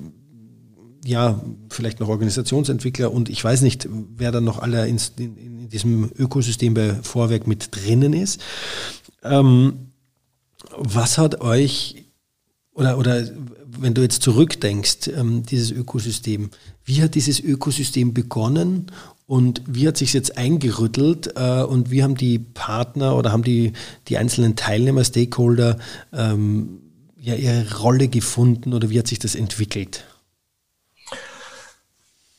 [1.05, 5.69] ja, vielleicht noch Organisationsentwickler und ich weiß nicht, wer dann noch alle in, in, in
[5.69, 8.41] diesem Ökosystem bei Vorwerk mit drinnen ist.
[9.21, 9.91] Ähm,
[10.75, 12.05] was hat euch,
[12.73, 13.23] oder, oder
[13.79, 16.49] wenn du jetzt zurückdenkst, ähm, dieses Ökosystem,
[16.83, 18.91] wie hat dieses Ökosystem begonnen
[19.27, 23.73] und wie hat sich jetzt eingerüttelt äh, und wie haben die Partner oder haben die,
[24.07, 25.77] die einzelnen Teilnehmer, Stakeholder
[26.13, 26.81] ähm,
[27.19, 30.05] ja, ihre Rolle gefunden oder wie hat sich das entwickelt?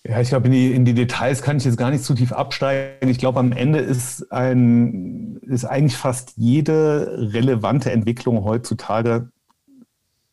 [0.08, 2.32] Ja, ich glaube, in die, in die Details kann ich jetzt gar nicht zu tief
[2.32, 3.08] absteigen.
[3.08, 9.30] Ich glaube, am Ende ist, ein, ist eigentlich fast jede relevante Entwicklung heutzutage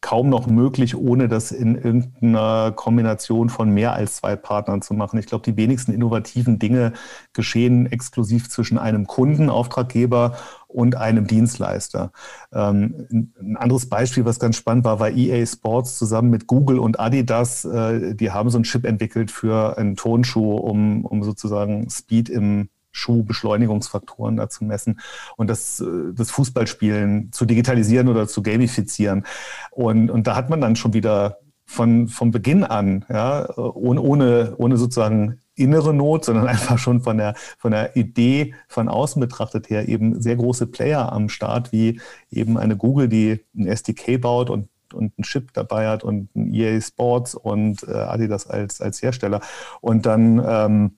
[0.03, 5.17] kaum noch möglich, ohne das in irgendeiner Kombination von mehr als zwei Partnern zu machen.
[5.17, 6.91] Ich glaube, die wenigsten innovativen Dinge
[7.31, 10.35] geschehen exklusiv zwischen einem Kunden, Auftraggeber
[10.67, 12.11] und einem Dienstleister.
[12.51, 16.99] Ähm, ein anderes Beispiel, was ganz spannend war, war EA Sports zusammen mit Google und
[16.99, 17.63] Adidas.
[17.63, 22.67] Äh, die haben so einen Chip entwickelt für einen Tonschuh, um, um sozusagen Speed im
[22.93, 25.01] Schuhbeschleunigungsfaktoren da zu messen
[25.35, 29.25] und das, äh, das Fußballspielen zu digitalisieren oder zu gamifizieren.
[29.71, 34.53] Und, und da hat man dann schon wieder von, von Beginn an, ja, ohne, ohne,
[34.57, 39.69] ohne sozusagen innere Not, sondern einfach schon von der, von der Idee von außen betrachtet
[39.69, 41.99] her eben sehr große Player am Start, wie
[42.31, 46.53] eben eine Google, die ein SDK baut und und einen Chip dabei hat und ein
[46.53, 49.41] EA Sports und äh, Adidas als, als Hersteller.
[49.81, 50.97] Und dann ähm,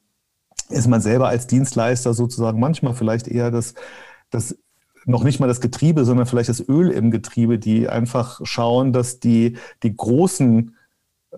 [0.70, 3.76] ist man selber als Dienstleister sozusagen manchmal vielleicht eher das,
[4.30, 4.58] das
[5.06, 9.20] noch nicht mal das Getriebe, sondern vielleicht das Öl im Getriebe, die einfach schauen, dass
[9.20, 10.76] die, die großen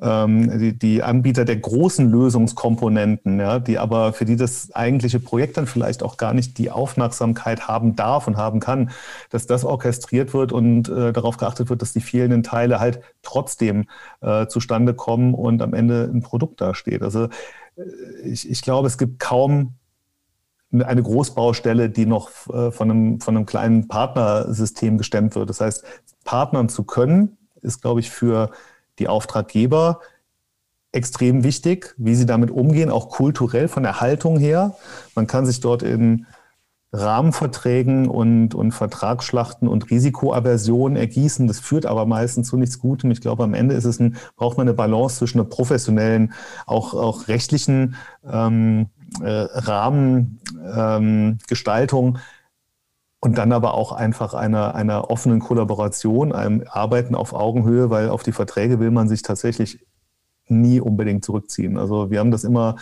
[0.02, 5.58] ähm, die, die Anbieter der großen Lösungskomponenten, ja, die aber für die das eigentliche Projekt
[5.58, 8.92] dann vielleicht auch gar nicht die Aufmerksamkeit haben darf und haben kann,
[9.30, 13.86] dass das orchestriert wird und äh, darauf geachtet wird, dass die fehlenden Teile halt trotzdem
[14.22, 17.02] äh, zustande kommen und am Ende ein Produkt dasteht.
[17.02, 17.30] Also
[18.24, 19.76] ich, ich glaube, es gibt kaum
[20.72, 25.50] eine Großbaustelle, die noch äh, von einem, von einem kleinen Partnersystem gestemmt wird.
[25.50, 25.84] Das heißt,
[26.24, 28.52] Partnern zu können, ist, glaube ich, für
[29.00, 30.02] die Auftraggeber
[30.92, 34.76] extrem wichtig, wie sie damit umgehen, auch kulturell von der Haltung her.
[35.16, 36.26] Man kann sich dort in
[36.94, 41.48] Rahmenverträgen und, und Vertragsschlachten und Risikoaversion ergießen.
[41.48, 43.12] Das führt aber meistens zu nichts Gutem.
[43.12, 46.32] Ich glaube, am Ende ist es ein, braucht man eine Balance zwischen einer professionellen,
[46.66, 48.88] auch, auch rechtlichen ähm,
[49.22, 52.22] äh, Rahmengestaltung ähm,
[53.20, 58.24] und dann aber auch einfach einer, einer offenen Kollaboration, einem Arbeiten auf Augenhöhe, weil auf
[58.24, 59.86] die Verträge will man sich tatsächlich
[60.48, 61.78] nie unbedingt zurückziehen.
[61.78, 62.78] Also wir haben das immer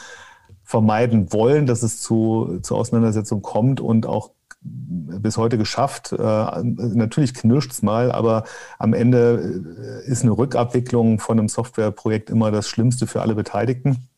[0.65, 4.31] vermeiden wollen, dass es zu, zu Auseinandersetzungen kommt und auch
[4.65, 6.11] bis heute geschafft.
[6.11, 6.17] Äh,
[6.63, 8.43] natürlich knirscht es mal, aber
[8.79, 14.09] am Ende äh, ist eine Rückabwicklung von einem Softwareprojekt immer das Schlimmste für alle Beteiligten.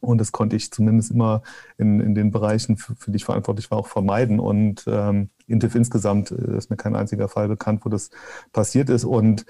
[0.00, 1.42] Und das konnte ich zumindest immer
[1.76, 4.40] in, in den Bereichen, für, für die ich verantwortlich war, auch vermeiden.
[4.40, 8.10] Und ähm, Intif insgesamt äh, ist mir kein einziger Fall bekannt, wo das
[8.52, 9.04] passiert ist.
[9.04, 9.44] Und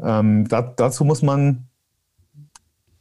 [0.00, 1.66] ähm, da, dazu muss man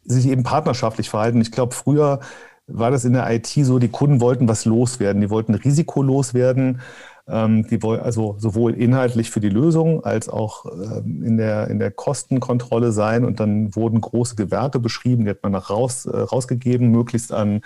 [0.03, 1.39] sich eben partnerschaftlich verhalten.
[1.39, 2.19] Ich glaube, früher
[2.68, 6.82] war das in der IT so, die Kunden wollten was loswerden, die wollten risikolos werden,
[7.28, 11.80] ähm, die wollten also sowohl inhaltlich für die Lösung als auch ähm, in, der, in
[11.80, 13.24] der Kostenkontrolle sein.
[13.26, 17.61] Und dann wurden große Gewerte beschrieben, die hat man nach raus, äh, rausgegeben, möglichst an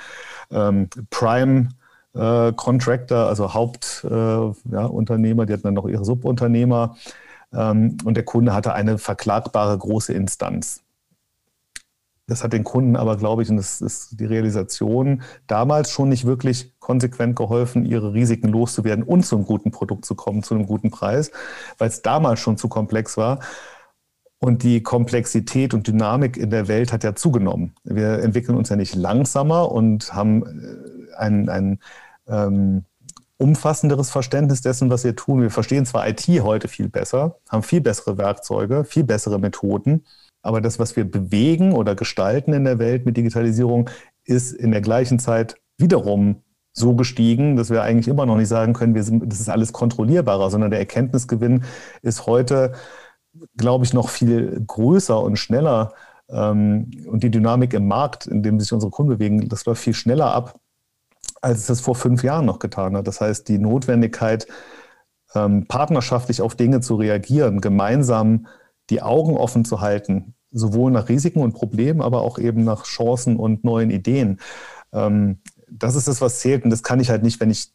[0.51, 1.69] ähm, Prime
[2.13, 6.95] äh, Contractor, also Hauptunternehmer, äh, ja, die hatten dann noch ihre Subunternehmer.
[7.53, 10.83] Ähm, und der Kunde hatte eine verklagbare große Instanz.
[12.27, 16.25] Das hat den Kunden aber, glaube ich, und das ist die Realisation, damals schon nicht
[16.25, 20.65] wirklich konsequent geholfen, ihre Risiken loszuwerden und zu einem guten Produkt zu kommen, zu einem
[20.65, 21.31] guten Preis,
[21.77, 23.39] weil es damals schon zu komplex war.
[24.39, 27.73] Und die Komplexität und Dynamik in der Welt hat ja zugenommen.
[27.83, 31.79] Wir entwickeln uns ja nicht langsamer und haben äh, ein, ein
[32.27, 32.83] ähm,
[33.37, 35.41] umfassenderes Verständnis dessen, was wir tun.
[35.41, 40.03] Wir verstehen zwar IT heute viel besser, haben viel bessere Werkzeuge, viel bessere Methoden,
[40.47, 43.89] Aber das, was wir bewegen oder gestalten in der Welt mit Digitalisierung,
[44.23, 46.41] ist in der gleichen Zeit wiederum
[46.71, 49.73] so gestiegen, dass wir eigentlich immer noch nicht sagen können, wir sind, das ist alles
[49.73, 51.65] kontrollierbarer, sondern der Erkenntnisgewinn
[52.01, 52.71] ist heute,
[53.57, 55.93] glaube ich, noch viel größer und schneller.
[56.29, 59.93] Ähm, und die Dynamik im Markt, in dem sich unsere Kunden bewegen, das läuft viel
[59.93, 60.57] schneller ab,
[61.41, 63.05] als es das vor fünf Jahren noch getan hat.
[63.05, 64.47] Das heißt, die Notwendigkeit,
[65.35, 68.47] ähm, partnerschaftlich auf Dinge zu reagieren, gemeinsam
[68.89, 73.37] die Augen offen zu halten, sowohl nach Risiken und Problemen, aber auch eben nach Chancen
[73.37, 74.39] und neuen Ideen.
[74.93, 75.39] Ähm,
[75.69, 76.63] das ist das, was zählt.
[76.63, 77.71] Und das kann ich halt nicht, wenn ich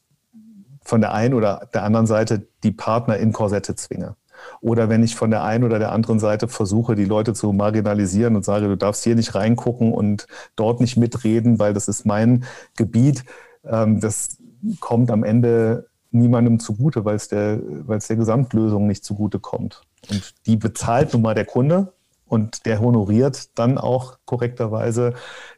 [0.82, 4.16] von der einen oder der anderen Seite die Partner in Korsette zwinge.
[4.60, 8.34] Oder wenn ich von der einen oder der anderen Seite versuche, die Leute zu marginalisieren
[8.34, 12.44] und sage, du darfst hier nicht reingucken und dort nicht mitreden, weil das ist mein
[12.76, 13.24] Gebiet.
[13.64, 14.38] Ähm, das
[14.80, 19.82] kommt am Ende niemandem zugute, weil es der, weil es der Gesamtlösung nicht zugute kommt.
[20.10, 21.92] Und die bezahlt nun mal der Kunde
[22.32, 25.12] und der honoriert dann auch korrekterweise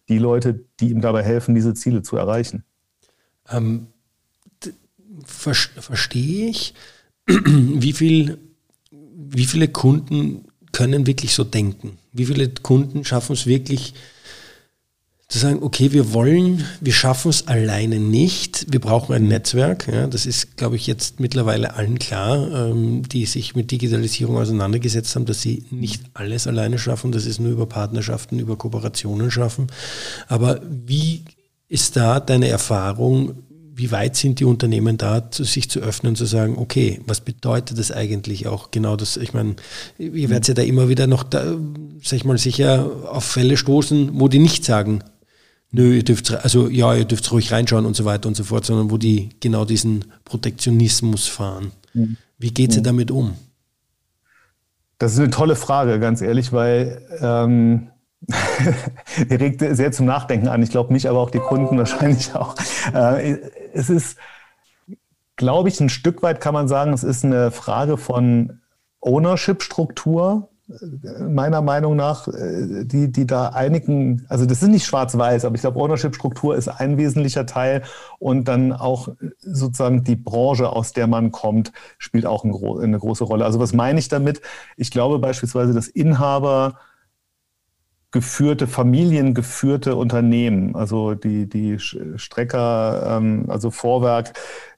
[0.09, 2.65] die Leute, die ihm dabei helfen, diese Ziele zu erreichen.
[3.49, 3.87] Ähm,
[5.25, 6.75] ver verstehe ich,
[7.27, 8.39] wie, viel,
[8.91, 11.97] wie viele Kunden können wirklich so denken?
[12.13, 13.95] Wie viele Kunden schaffen es wirklich,
[15.29, 19.89] zu sagen, okay, wir wollen, wir schaffen es alleine nicht, wir brauchen ein Netzwerk.
[19.91, 25.15] Ja, das ist, glaube ich, jetzt mittlerweile allen klar, ähm, die sich mit Digitalisierung auseinandergesetzt
[25.17, 29.31] haben, dass sie nicht alles alleine schaffen, dass sie es nur über Partnerschaften, über Kooperationen
[29.31, 29.69] schaffen.
[30.29, 31.25] Aber wie
[31.69, 33.43] ist da deine Erfahrung?
[33.77, 37.77] Wie weit sind die Unternehmen da, sich zu öffnen und zu sagen, okay, was bedeutet
[37.79, 39.17] das eigentlich auch genau das?
[39.17, 39.57] Ich meine,
[39.99, 41.57] ihr werdet ja da immer wieder noch, da,
[42.01, 45.03] sag ich mal, sicher auf Fälle stoßen, wo die nicht sagen,
[45.75, 48.65] nö, ihr dürft, also ja, ihr dürft ruhig reinschauen und so weiter und so fort,
[48.65, 51.73] sondern wo die genau diesen Protektionismus fahren.
[51.93, 52.17] Mhm.
[52.39, 52.85] Wie geht sie mhm.
[52.85, 53.37] damit um?
[54.99, 57.89] Das ist eine tolle Frage, ganz ehrlich, weil ähm,
[59.19, 60.63] die regt sehr zum Nachdenken an.
[60.63, 62.55] Ich glaube, mich, aber auch die Kunden wahrscheinlich auch.
[62.95, 63.39] Äh,
[63.73, 64.17] es ist,
[65.37, 68.61] glaube ich, ein Stück weit kann man sagen, es ist eine Frage von
[69.01, 70.49] Ownership-Struktur
[71.21, 75.61] meiner Meinung nach, äh, die, die da einigen, also das sind nicht schwarz-weiß, aber ich
[75.61, 77.83] glaube, Ownership-Struktur ist ein wesentlicher Teil
[78.19, 79.09] und dann auch
[79.41, 83.45] sozusagen die Branche, aus der man kommt, spielt auch eine große Rolle.
[83.45, 84.41] Also was meine ich damit?
[84.77, 86.79] Ich glaube beispielsweise, dass Inhaber
[88.11, 94.33] geführte, familiengeführte Unternehmen, also die, die Strecker, ähm, also Vorwerk,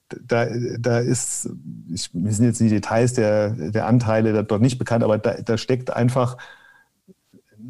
[0.08, 0.46] da,
[0.78, 1.50] da ist,
[1.92, 5.58] ich, mir sind jetzt die Details der, der Anteile dort nicht bekannt, aber da, da
[5.58, 6.36] steckt einfach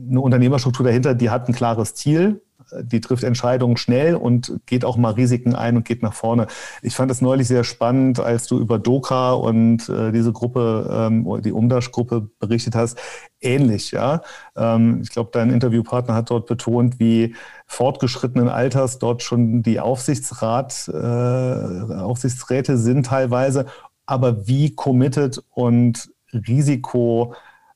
[0.08, 2.42] eine Unternehmerstruktur dahinter, die hat ein klares Ziel,
[2.82, 6.46] die trifft Entscheidungen schnell und geht auch mal Risiken ein und geht nach vorne.
[6.82, 11.42] Ich fand es neulich sehr spannend, als du über Doka und äh, diese Gruppe, ähm,
[11.42, 12.98] die Umdash-Gruppe berichtet hast.
[13.40, 14.22] Ähnlich, ja.
[14.56, 17.34] Ähm, ich glaube, dein Interviewpartner hat dort betont, wie
[17.66, 23.66] fortgeschrittenen Alters dort schon die Aufsichtsrat, äh, Aufsichtsräte sind teilweise,
[24.06, 27.34] aber wie committed und Risiko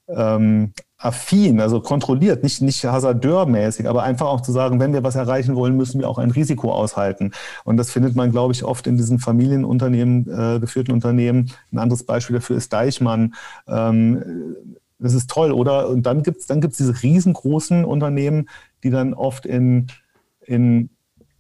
[0.09, 5.17] ähm, affin, also kontrolliert, nicht, nicht hasardeurmäßig, aber einfach auch zu sagen, wenn wir was
[5.17, 7.33] erreichen wollen, müssen wir auch ein Risiko aushalten.
[7.65, 11.51] Und das findet man, glaube ich, oft in diesen Familienunternehmen, äh, geführten Unternehmen.
[11.73, 13.35] Ein anderes Beispiel dafür ist Deichmann.
[13.67, 14.57] Ähm,
[14.99, 15.89] das ist toll, oder?
[15.89, 18.51] Und dann gibt's dann gibt's diese riesengroßen Unternehmen,
[18.85, 19.87] die dann oft in,
[20.45, 20.91] in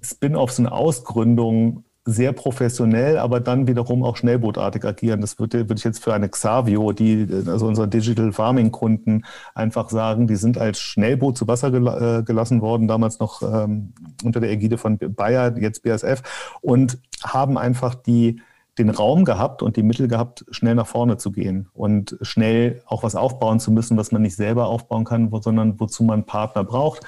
[0.00, 5.20] Spin-offs und Ausgründungen sehr professionell, aber dann wiederum auch schnellbootartig agieren.
[5.20, 9.24] Das würde, würde ich jetzt für eine Xavio, die, also unsere Digital Farming Kunden
[9.54, 13.92] einfach sagen, die sind als Schnellboot zu Wasser äh, gelassen worden, damals noch ähm,
[14.24, 16.22] unter der Ägide von Bayer, jetzt BASF,
[16.62, 18.40] und haben einfach die,
[18.78, 23.02] den Raum gehabt und die Mittel gehabt, schnell nach vorne zu gehen und schnell auch
[23.02, 27.04] was aufbauen zu müssen, was man nicht selber aufbauen kann, sondern wozu man Partner braucht.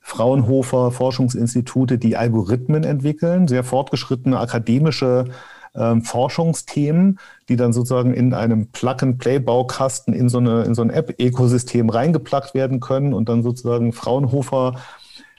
[0.00, 5.26] Fraunhofer Forschungsinstitute, die Algorithmen entwickeln, sehr fortgeschrittene akademische
[5.74, 11.88] ähm, Forschungsthemen, die dann sozusagen in einem Plug-and-Play-Baukasten in so, eine, in so ein App-Ökosystem
[11.90, 14.80] reingeplackt werden können und dann sozusagen Fraunhofer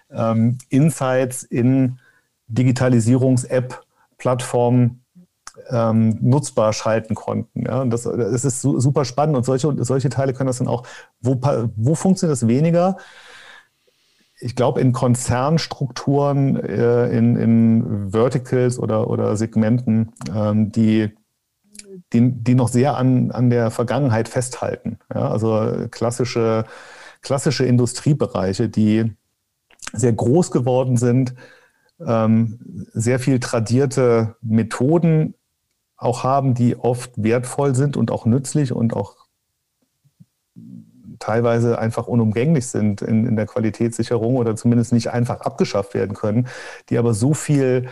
[0.10, 2.00] ähm, Insights in
[2.48, 5.02] Digitalisierungs-App-Plattformen
[5.70, 7.66] ähm, nutzbar schalten konnten.
[7.66, 7.82] Ja?
[7.82, 10.84] Und das, das ist super spannend und solche, solche Teile können das dann auch,
[11.20, 11.40] wo,
[11.76, 12.98] wo funktioniert das weniger?
[14.42, 21.12] Ich glaube, in Konzernstrukturen, äh, in, in Verticals oder, oder Segmenten, ähm, die,
[22.12, 24.98] die, die noch sehr an, an der Vergangenheit festhalten.
[25.14, 25.30] Ja?
[25.30, 26.66] Also klassische,
[27.22, 29.14] klassische Industriebereiche, die
[29.94, 31.36] sehr groß geworden sind,
[32.06, 32.60] ähm,
[32.94, 35.36] sehr viel tradierte Methoden
[35.98, 39.21] auch haben, die oft wertvoll sind und auch nützlich und auch
[41.22, 46.48] teilweise einfach unumgänglich sind in, in der Qualitätssicherung oder zumindest nicht einfach abgeschafft werden können,
[46.90, 47.88] die aber so viel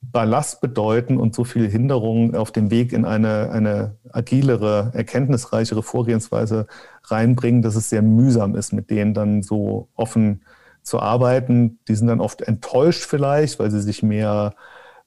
[0.00, 6.66] Ballast bedeuten und so viele Hinderungen auf dem Weg in eine, eine agilere, erkenntnisreichere Vorgehensweise
[7.04, 10.44] reinbringen, dass es sehr mühsam ist, mit denen dann so offen
[10.82, 11.80] zu arbeiten.
[11.88, 14.54] Die sind dann oft enttäuscht vielleicht, weil sie sich mehr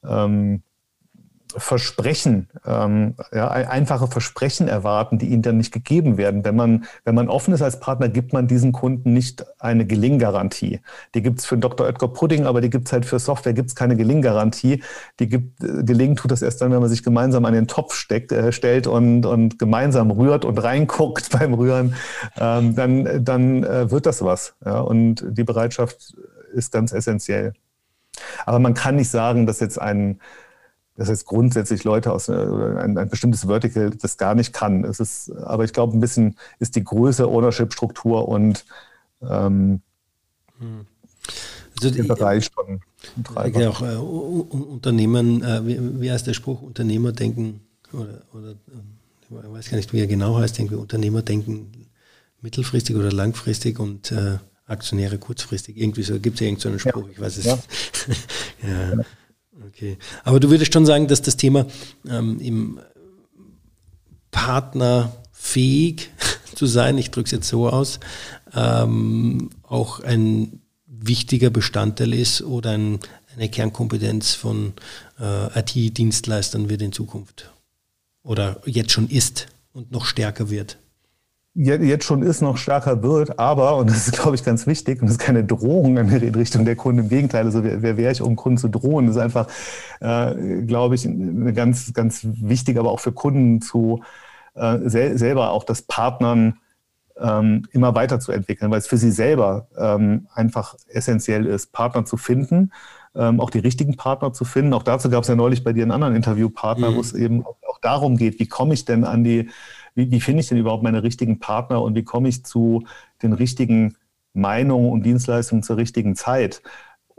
[0.04, 0.62] ähm,
[1.56, 6.44] Versprechen, ähm, ja, einfache Versprechen erwarten, die ihnen dann nicht gegeben werden.
[6.44, 10.80] Wenn man, wenn man offen ist als Partner, gibt man diesen Kunden nicht eine Gelinggarantie.
[11.14, 11.86] Die gibt es für Dr.
[11.86, 14.82] Oetker Pudding, aber die gibt es halt für Software, gibt es keine Gelinggarantie.
[15.18, 17.94] Die gibt, äh, gelingen tut das erst dann, wenn man sich gemeinsam an den Topf
[17.94, 21.94] steckt, äh, stellt und, und gemeinsam rührt und reinguckt beim Rühren,
[22.38, 24.54] ähm, dann, dann äh, wird das was.
[24.64, 24.80] Ja?
[24.80, 26.14] Und die Bereitschaft
[26.52, 27.52] ist ganz essentiell.
[28.46, 30.20] Aber man kann nicht sagen, dass jetzt ein
[31.00, 34.84] dass jetzt grundsätzlich Leute aus äh, ein, ein, bestimmtes Vertical das gar nicht kann.
[34.84, 38.66] Es ist, aber ich glaube, ein bisschen ist die Größe, Ownership-Struktur und
[39.22, 39.80] ähm,
[40.58, 40.84] hm.
[41.74, 42.82] also der Bereich schon
[43.16, 43.60] ein Treiber.
[43.62, 47.62] Ja, auch äh, Unternehmen, äh, wie, wie heißt der Spruch, Unternehmer denken,
[47.94, 51.88] oder, oder äh, ich weiß gar nicht, wie er genau heißt, denke, Unternehmer denken
[52.42, 54.36] mittelfristig oder langfristig und äh,
[54.66, 55.78] Aktionäre kurzfristig.
[55.78, 57.12] Irgendwie so gibt es ja irgendeinen so Spruch, ja.
[57.12, 57.44] ich weiß es.
[57.46, 57.58] Ja.
[58.68, 59.02] ja.
[59.66, 59.98] Okay.
[60.24, 61.66] Aber du würdest schon sagen, dass das Thema
[62.08, 62.80] ähm, im
[64.30, 66.10] partnerfähig
[66.54, 68.00] zu sein, ich drücke es jetzt so aus,
[68.54, 73.00] ähm, auch ein wichtiger Bestandteil ist oder ein,
[73.34, 74.74] eine Kernkompetenz von
[75.18, 77.50] äh, IT-Dienstleistern wird in Zukunft
[78.22, 80.78] oder jetzt schon ist und noch stärker wird
[81.54, 83.38] jetzt schon ist, noch stärker wird.
[83.38, 86.64] Aber, und das ist, glaube ich, ganz wichtig, und das ist keine Drohung in Richtung
[86.64, 89.22] der Kunden, im Gegenteil, also wer, wer wäre ich, um Kunden zu drohen, das ist
[89.22, 89.48] einfach,
[90.00, 94.02] äh, glaube ich, eine ganz, ganz wichtig, aber auch für Kunden zu
[94.54, 96.58] äh, sel selber auch das Partnern
[97.18, 102.72] ähm, immer weiterzuentwickeln, weil es für sie selber ähm, einfach essentiell ist, Partner zu finden,
[103.14, 104.72] ähm, auch die richtigen Partner zu finden.
[104.72, 106.96] Auch dazu gab es ja neulich bei dir einen anderen Interviewpartner, mhm.
[106.96, 109.50] wo es eben auch, auch darum geht, wie komme ich denn an die
[109.94, 112.84] wie, wie finde ich denn überhaupt meine richtigen Partner und wie komme ich zu
[113.22, 113.96] den richtigen
[114.32, 116.62] Meinungen und Dienstleistungen zur richtigen Zeit?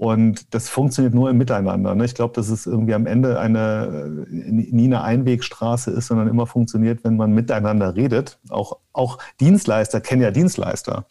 [0.02, 1.94] Und das funktioniert nur im Miteinander.
[1.94, 2.06] Ne?
[2.06, 7.04] Ich glaube, dass es irgendwie am Ende eine, nie eine Einwegstraße ist, sondern immer funktioniert,
[7.04, 8.40] wenn man miteinander redet.
[8.50, 11.06] Auch, auch Dienstleister kennen ja Dienstleister.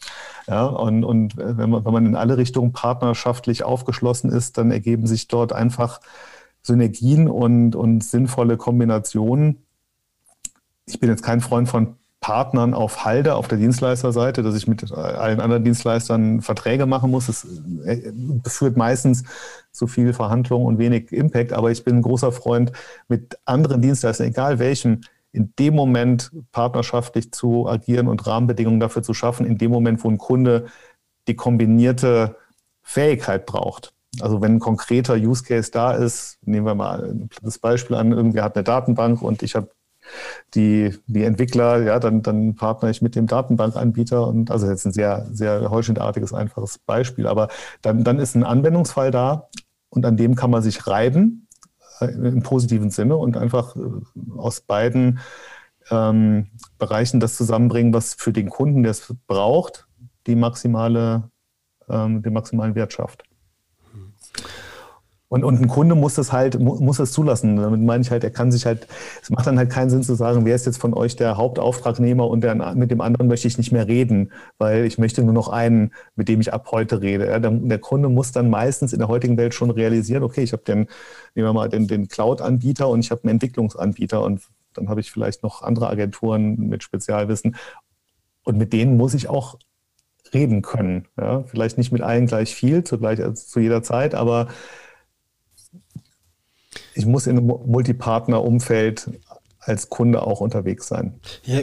[0.45, 5.07] Ja, und, und wenn, man, wenn man in alle Richtungen partnerschaftlich aufgeschlossen ist, dann ergeben
[5.07, 6.01] sich dort einfach
[6.61, 9.63] Synergien und, und sinnvolle Kombinationen,
[10.85, 14.91] ich bin jetzt kein Freund von Partnern auf Halde auf der Dienstleisterseite, dass ich mit
[14.91, 17.25] allen anderen Dienstleistern Verträge machen muss.
[17.25, 17.47] Das
[17.83, 18.11] äh,
[18.45, 19.23] führt meistens
[19.71, 21.51] zu viel Verhandlung und wenig Impact.
[21.51, 22.71] Aber ich bin ein großer Freund,
[23.07, 29.15] mit anderen Dienstleistern, egal welchen, in dem Moment partnerschaftlich zu agieren und Rahmenbedingungen dafür zu
[29.15, 30.67] schaffen, in dem Moment, wo ein Kunde
[31.27, 32.35] die kombinierte
[32.83, 33.93] Fähigkeit braucht.
[34.19, 38.43] Also wenn ein konkreter Use Case da ist, nehmen wir mal das Beispiel an, irgendwer
[38.43, 39.69] hat eine Datenbank und ich habe
[40.53, 44.93] die, die Entwickler, ja, dann, dann partner ich mit dem Datenbankanbieter und also jetzt ein
[44.93, 47.27] sehr, sehr holschendartiges, einfaches Beispiel.
[47.27, 47.49] Aber
[47.81, 49.49] dann, dann ist ein Anwendungsfall da
[49.89, 51.47] und an dem kann man sich reiben
[51.99, 53.79] äh, im positiven Sinne und einfach äh,
[54.37, 55.19] aus beiden
[55.89, 56.47] ähm,
[56.77, 59.87] Bereichen das zusammenbringen, was für den Kunden, der es braucht,
[60.27, 61.29] die maximale,
[61.89, 63.23] ähm, den maximalen Wert schafft.
[65.31, 67.55] Und, und ein Kunde muss das halt, muss das zulassen.
[67.55, 68.85] Damit meine ich halt, er kann sich halt,
[69.21, 72.27] es macht dann halt keinen Sinn zu sagen, wer ist jetzt von euch der Hauptauftragnehmer
[72.27, 75.47] und der, mit dem anderen möchte ich nicht mehr reden, weil ich möchte nur noch
[75.47, 77.27] einen, mit dem ich ab heute rede.
[77.27, 80.51] Ja, der, der, Kunde muss dann meistens in der heutigen Welt schon realisieren, okay, ich
[80.51, 80.79] habe den,
[81.33, 84.41] nehmen wir mal den, den Cloud-Anbieter und ich habe einen Entwicklungsanbieter und
[84.73, 87.55] dann habe ich vielleicht noch andere Agenturen mit Spezialwissen.
[88.43, 89.57] Und mit denen muss ich auch
[90.33, 91.07] reden können.
[91.17, 91.43] Ja?
[91.43, 94.49] Vielleicht nicht mit allen gleich viel, zugleich, also zu jeder Zeit, aber
[96.93, 99.09] ich muss in einem Multipartner-Umfeld
[99.63, 101.13] als Kunde auch unterwegs sein.
[101.45, 101.59] Ja,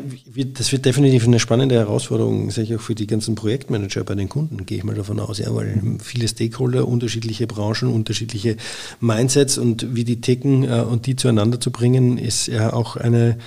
[0.54, 4.28] das wird definitiv eine spannende Herausforderung, sage ich auch für die ganzen Projektmanager bei den
[4.28, 8.56] Kunden, gehe ich mal davon aus, ja, weil viele Stakeholder, unterschiedliche Branchen, unterschiedliche
[9.00, 13.38] Mindsets und wie die ticken äh, und die zueinander zu bringen, ist ja auch eine,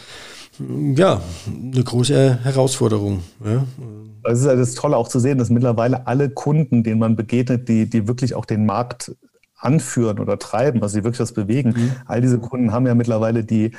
[0.59, 3.21] ja, eine große Herausforderung.
[3.43, 3.65] Ja.
[4.23, 7.69] Es ist halt das Tolle auch zu sehen, dass mittlerweile alle Kunden, denen man begegnet,
[7.69, 9.13] die, die wirklich auch den Markt
[9.61, 11.73] anführen oder treiben, also sie wirklich was bewegen.
[11.75, 11.91] Mhm.
[12.05, 13.71] All diese Kunden haben ja mittlerweile die,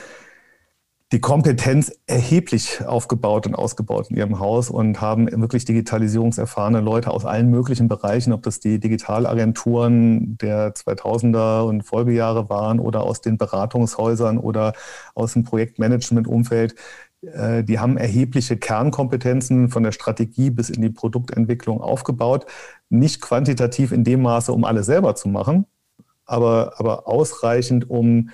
[1.13, 7.27] die Kompetenz erheblich aufgebaut und ausgebaut in ihrem Haus und haben wirklich digitalisierungserfahrene Leute aus
[7.27, 13.37] allen möglichen Bereichen, ob das die Digitalagenturen der 2000er und Folgejahre waren oder aus den
[13.37, 14.73] Beratungshäusern oder
[15.15, 16.77] aus dem Projektmanagement-Umfeld,
[17.23, 22.47] die haben erhebliche Kernkompetenzen von der Strategie bis in die Produktentwicklung aufgebaut.
[22.89, 25.67] Nicht quantitativ in dem Maße, um alles selber zu machen,
[26.27, 28.31] aber, aber ausreichend, um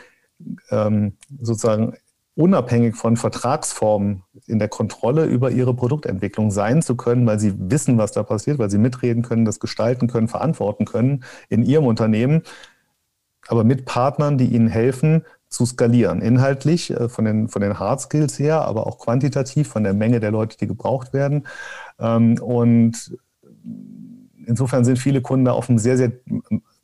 [0.70, 1.94] ähm, sozusagen
[2.34, 7.98] unabhängig von Vertragsformen in der Kontrolle über ihre Produktentwicklung sein zu können, weil sie wissen,
[7.98, 12.42] was da passiert, weil sie mitreden können, das gestalten können, verantworten können in ihrem Unternehmen,
[13.48, 16.20] aber mit Partnern, die ihnen helfen, zu skalieren.
[16.20, 20.20] Inhaltlich äh, von den, von den Hard Skills her, aber auch quantitativ von der Menge
[20.20, 21.46] der Leute, die gebraucht werden.
[21.98, 23.16] Ähm, und
[24.46, 26.12] insofern sind viele Kunden da auf einem sehr, sehr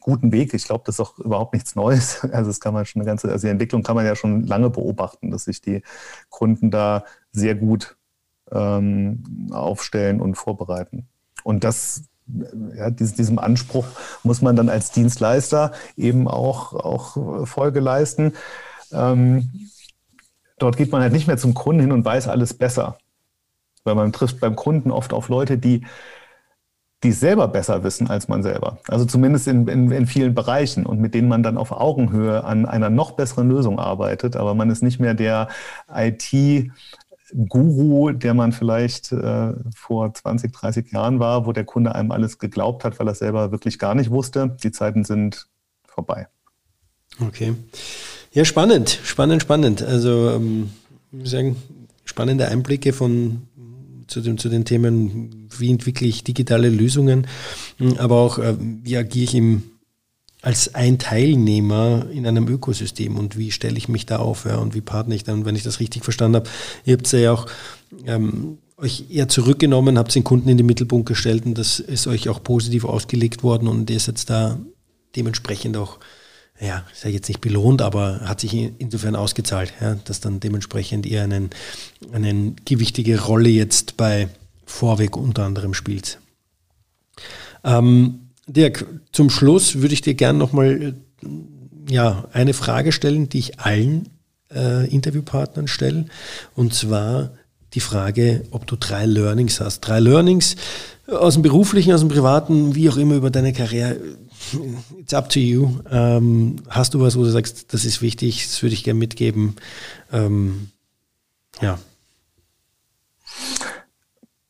[0.00, 0.54] guten Weg.
[0.54, 2.22] Ich glaube, das ist auch überhaupt nichts Neues.
[2.32, 4.70] Also das kann man schon eine ganze, also die Entwicklung kann man ja schon lange
[4.70, 5.82] beobachten, dass sich die
[6.28, 7.96] Kunden da sehr gut
[8.52, 11.08] ähm, aufstellen und vorbereiten.
[11.42, 12.04] Und das
[12.76, 13.86] ja, diesem Anspruch
[14.22, 18.32] muss man dann als Dienstleister eben auch, auch Folge leisten.
[18.92, 19.68] Ähm,
[20.58, 22.98] dort geht man halt nicht mehr zum Kunden hin und weiß alles besser.
[23.84, 25.84] Weil man trifft beim Kunden oft auf Leute, die
[27.04, 28.78] die selber besser wissen als man selber.
[28.88, 32.64] Also zumindest in, in, in, vielen Bereichen und mit denen man dann auf Augenhöhe an
[32.64, 34.36] einer noch besseren Lösung arbeitet.
[34.36, 35.48] Aber man ist nicht mehr der
[35.94, 36.72] IT-
[37.32, 42.38] Guru, der man vielleicht äh, vor 20, 30 Jahren war, wo der Kunde einem alles
[42.38, 44.56] geglaubt hat, weil er selber wirklich gar nicht wusste.
[44.62, 45.48] Die Zeiten sind
[45.86, 46.28] vorbei.
[47.20, 47.54] Okay.
[48.32, 49.82] Ja, spannend, spannend, spannend.
[49.82, 50.70] Also, ähm,
[51.12, 51.56] ich sagen,
[52.04, 53.48] spannende Einblicke von
[54.06, 57.26] zu, dem, zu den Themen, wie entwickle ich digitale Lösungen,
[57.98, 59.62] aber auch, äh, wie agiere ich im
[60.44, 64.74] als ein Teilnehmer in einem Ökosystem und wie stelle ich mich da auf ja, und
[64.74, 66.50] wie partner ich dann, wenn ich das richtig verstanden habe.
[66.84, 67.46] Ihr habt ja auch
[68.04, 72.28] ähm, euch eher zurückgenommen, habt den Kunden in den Mittelpunkt gestellt und das ist euch
[72.28, 74.58] auch positiv ausgelegt worden und ihr seid da
[75.16, 75.98] dementsprechend auch,
[76.60, 81.06] ja, ich sage jetzt nicht belohnt, aber hat sich insofern ausgezahlt, ja, dass dann dementsprechend
[81.06, 81.48] ihr einen,
[82.12, 84.28] eine gewichtige Rolle jetzt bei
[84.66, 86.18] Vorweg unter anderem spielt.
[87.64, 90.94] Ähm, Dirk, zum Schluss würde ich dir gerne nochmal
[91.88, 94.08] ja, eine Frage stellen, die ich allen
[94.54, 96.06] äh, Interviewpartnern stelle.
[96.54, 97.32] Und zwar
[97.74, 99.80] die Frage, ob du drei Learnings hast.
[99.80, 100.56] Drei Learnings
[101.06, 103.98] aus dem beruflichen, aus dem privaten, wie auch immer über deine Karriere.
[104.98, 105.78] It's up to you.
[105.90, 109.56] Ähm, hast du was, wo du sagst, das ist wichtig, das würde ich gerne mitgeben?
[110.12, 110.68] Ähm,
[111.60, 111.78] ja.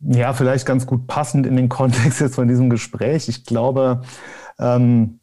[0.06, 3.28] Ja, vielleicht ganz gut passend in den Kontext jetzt von diesem Gespräch.
[3.28, 4.02] Ich glaube,
[4.58, 5.18] ähm,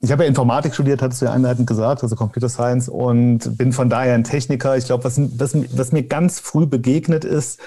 [0.00, 3.72] ich habe ja Informatik studiert, hattest du ja einleitend gesagt, also Computer Science und bin
[3.72, 4.76] von daher ein Techniker.
[4.76, 7.60] Ich glaube, was, was, was mir ganz früh begegnet ist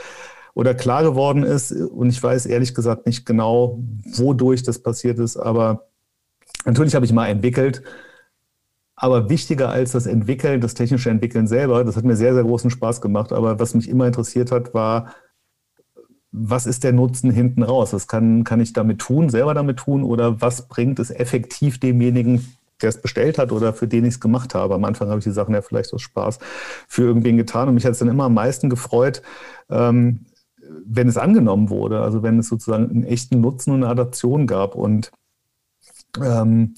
[0.54, 5.38] oder klar geworden ist, und ich weiß ehrlich gesagt nicht genau, wodurch das passiert ist,
[5.38, 5.88] aber
[6.66, 7.84] natürlich habe ich mal entwickelt.
[8.96, 12.70] Aber wichtiger als das Entwickeln, das technische Entwickeln selber, das hat mir sehr, sehr großen
[12.70, 13.32] Spaß gemacht.
[13.32, 15.08] Aber was mich immer interessiert hat, war,
[16.32, 17.94] was ist der Nutzen hinten raus?
[17.94, 22.56] Was kann, kann ich damit tun, selber damit tun oder was bringt es effektiv demjenigen,
[22.82, 24.74] der es bestellt hat oder für den ich es gemacht habe.
[24.74, 26.40] Am Anfang habe ich die Sachen ja vielleicht aus Spaß
[26.88, 29.22] für irgendwen getan und mich hat es dann immer am meisten gefreut,
[29.70, 30.26] ähm,
[30.86, 34.76] wenn es angenommen wurde, also wenn es sozusagen einen echten Nutzen und eine Adaption gab
[34.76, 35.12] und
[36.22, 36.76] ähm,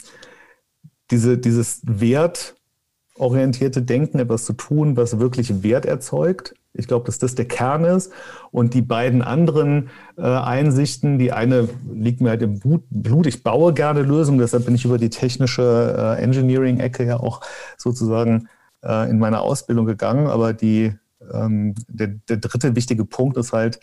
[1.12, 7.36] diese, dieses wertorientierte Denken, etwas zu tun, was wirklich Wert erzeugt, ich glaube, dass das
[7.36, 8.12] der Kern ist.
[8.52, 13.74] Und die beiden anderen äh, Einsichten, die eine liegt mir halt im Blut, ich baue
[13.74, 17.42] gerne Lösungen, deshalb bin ich über die technische äh, Engineering-Ecke ja auch
[17.78, 18.50] sozusagen
[18.84, 20.28] äh, in meiner Ausbildung gegangen.
[20.28, 20.96] Aber die,
[21.32, 23.80] ähm, der, der dritte wichtige Punkt ist halt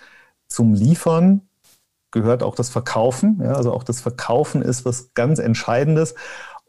[0.49, 1.43] zum Liefern
[2.11, 3.41] gehört auch das Verkaufen.
[3.43, 6.15] Ja, also auch das Verkaufen ist was ganz Entscheidendes.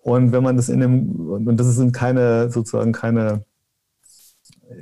[0.02, 3.46] Und wenn man das in dem, und das sind keine sozusagen keine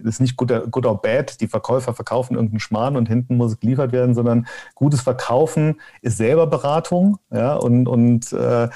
[0.03, 3.91] ist nicht good, good or bad, die Verkäufer verkaufen irgendeinen Schmarrn und hinten muss geliefert
[3.91, 7.17] werden, sondern gutes Verkaufen ist selber Beratung.
[7.31, 8.69] Ja, und, und äh,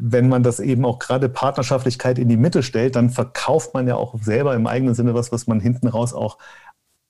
[0.00, 3.94] wenn man das eben auch gerade Partnerschaftlichkeit in die Mitte stellt, dann verkauft man ja
[3.94, 6.38] auch selber im eigenen Sinne was, was man hinten raus auch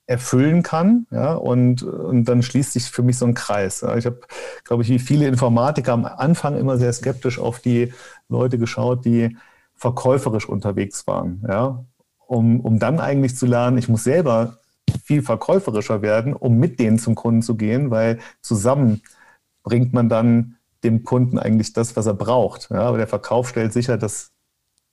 [0.05, 1.07] erfüllen kann.
[1.11, 3.83] Ja, und, und dann schließt sich für mich so ein Kreis.
[3.97, 4.21] Ich habe,
[4.63, 7.93] glaube ich, wie viele Informatiker am Anfang immer sehr skeptisch auf die
[8.29, 9.35] Leute geschaut, die
[9.75, 11.43] verkäuferisch unterwegs waren.
[11.47, 11.83] Ja,
[12.27, 14.59] um, um dann eigentlich zu lernen, ich muss selber
[15.03, 19.01] viel verkäuferischer werden, um mit denen zum Kunden zu gehen, weil zusammen
[19.63, 22.69] bringt man dann dem Kunden eigentlich das, was er braucht.
[22.69, 24.31] Ja, aber der Verkauf stellt sicher, dass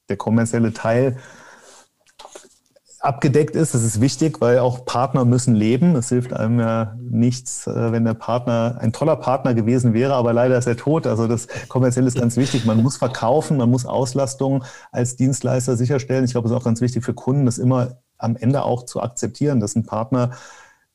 [0.08, 1.18] der kommerzielle Teil
[3.04, 3.74] abgedeckt ist.
[3.74, 5.94] Das ist wichtig, weil auch Partner müssen leben.
[5.96, 10.32] Es hilft einem ja nichts, äh, wenn der Partner ein toller Partner gewesen wäre, aber
[10.32, 11.06] leider ist er tot.
[11.06, 12.64] Also das kommerziell ist ganz wichtig.
[12.64, 16.24] Man muss verkaufen, man muss Auslastung als Dienstleister sicherstellen.
[16.24, 19.02] Ich glaube, es ist auch ganz wichtig für Kunden, dass immer am Ende auch zu
[19.02, 20.30] akzeptieren, dass ein Partner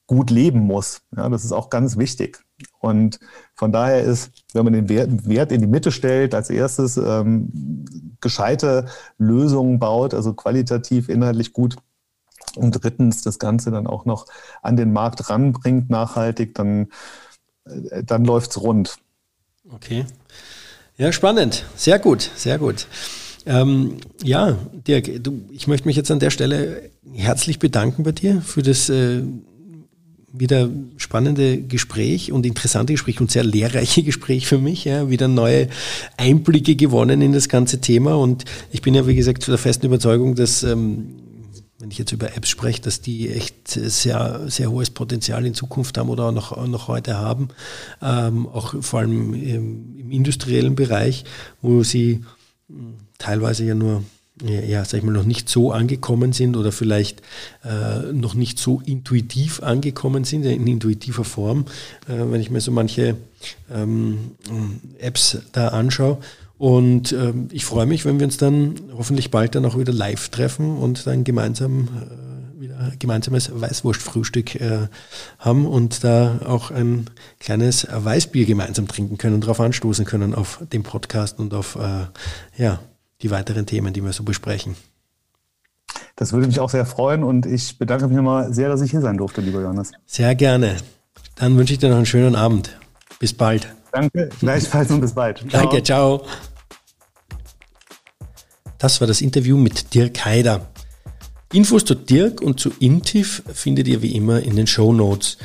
[0.08, 1.02] gut leben muss.
[1.16, 2.44] Ja, das ist auch ganz wichtig.
[2.80, 3.20] Und
[3.54, 7.86] von daher ist, wenn man den Wert, Wert in die Mitte stellt, als erstes ähm,
[8.20, 8.86] gescheite
[9.20, 11.76] Lösungen baut, also qualitativ, inhaltlich gut,
[12.60, 14.26] und drittens das Ganze dann auch noch
[14.62, 16.88] an den Markt ranbringt, nachhaltig, dann,
[17.66, 18.98] äh, dann läuft es rund.
[19.72, 20.06] Okay.
[20.98, 21.66] Ja, spannend.
[21.76, 22.88] Sehr gut, sehr gut.
[23.46, 24.58] Ähm, ja,
[24.88, 28.90] Dirk, du, ich möchte mich jetzt an der Stelle herzlich bedanken bei dir für das
[28.90, 29.24] äh,
[30.32, 34.86] wieder spannende Gespräch und interessante Gespräch und sehr lehrreiche Gespräch für mich.
[34.86, 35.70] Ja, wieder neue
[36.18, 39.86] Einblicke gewonnen in das ganze Thema und ich bin ja, wie gesagt, zu der festen
[39.86, 41.16] Überzeugung, dass ähm,
[41.80, 45.98] wenn ich jetzt über Apps spreche, dass die echt sehr, sehr hohes Potenzial in Zukunft
[45.98, 47.50] haben oder auch noch, noch heute haben,
[48.02, 51.24] ähm, auch vor allem im, im industriellen Bereich,
[51.62, 52.26] wo sie
[52.68, 54.04] hm, teilweise ja nur
[54.42, 57.22] ja, sag ich mal, noch nicht so angekommen sind oder vielleicht
[57.66, 61.66] äh, noch nicht so intuitiv angekommen sind, in intuitiver Form,
[62.08, 63.18] äh, wenn ich mir so manche
[63.70, 64.32] ähm,
[64.98, 66.20] Apps da anschaue.
[66.60, 70.28] Und ähm, ich freue mich, wenn wir uns dann hoffentlich bald dann auch wieder live
[70.28, 74.90] treffen und dann gemeinsam äh, wieder gemeinsames Weißwurstfrühstück äh,
[75.40, 77.06] haben und da auch ein
[77.40, 82.62] kleines Weißbier gemeinsam trinken können und darauf anstoßen können auf dem Podcast und auf äh,
[82.62, 82.80] ja,
[83.22, 84.76] die weiteren Themen, die wir so besprechen.
[86.18, 89.00] Das würde mich auch sehr freuen und ich bedanke mich nochmal sehr, dass ich hier
[89.00, 89.94] sein durfte, lieber Johannes.
[90.06, 90.76] Sehr gerne.
[91.36, 92.78] Dann wünsche ich dir noch einen schönen Abend.
[93.18, 93.74] Bis bald.
[93.94, 95.38] Danke, gleichfalls und bis bald.
[95.50, 95.64] Ciao.
[95.64, 96.26] Danke, ciao.
[98.80, 100.72] Das war das Interview mit Dirk Haider.
[101.52, 105.38] Infos zu Dirk und zu Intiv findet ihr wie immer in den Show Notes.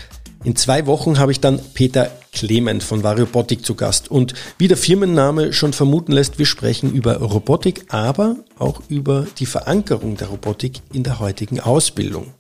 [0.45, 4.09] In zwei Wochen habe ich dann Peter Clement von Variobotik zu Gast.
[4.09, 9.47] Und wie der Firmenname schon vermuten lässt, wir sprechen über Robotik, aber auch über die
[9.47, 12.35] Verankerung der Robotik in der heutigen Ausbildung.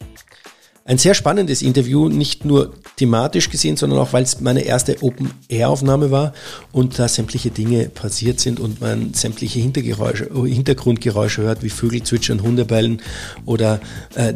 [0.87, 6.11] Ein sehr spannendes Interview, nicht nur thematisch gesehen, sondern auch, weil es meine erste Open-Air-Aufnahme
[6.11, 6.35] war
[6.73, 12.43] und da sämtliche Dinge passiert sind und man sämtliche Hintergeräusche, Hintergrundgeräusche hört, wie Vögel zwitschern,
[12.43, 13.01] Hunde bellen
[13.47, 13.81] oder
[14.15, 14.35] äh,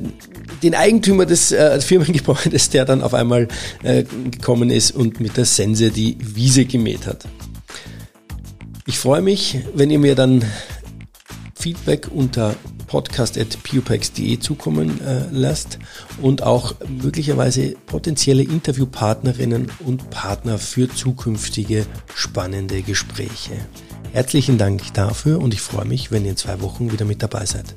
[0.62, 3.48] den Eigentümer des äh, Firmengebäudes, der dann auf einmal
[3.82, 7.26] äh, gekommen ist und mit der Sense die Wiese gemäht hat.
[8.86, 10.42] Ich freue mich, wenn ihr mir dann
[11.58, 12.54] Feedback unter
[12.86, 15.78] podcast.pupex.de zukommen äh, lasst
[16.22, 23.54] und auch möglicherweise potenzielle Interviewpartnerinnen und Partner für zukünftige spannende Gespräche.
[24.12, 27.44] Herzlichen Dank dafür und ich freue mich, wenn ihr in zwei Wochen wieder mit dabei
[27.44, 27.74] seid.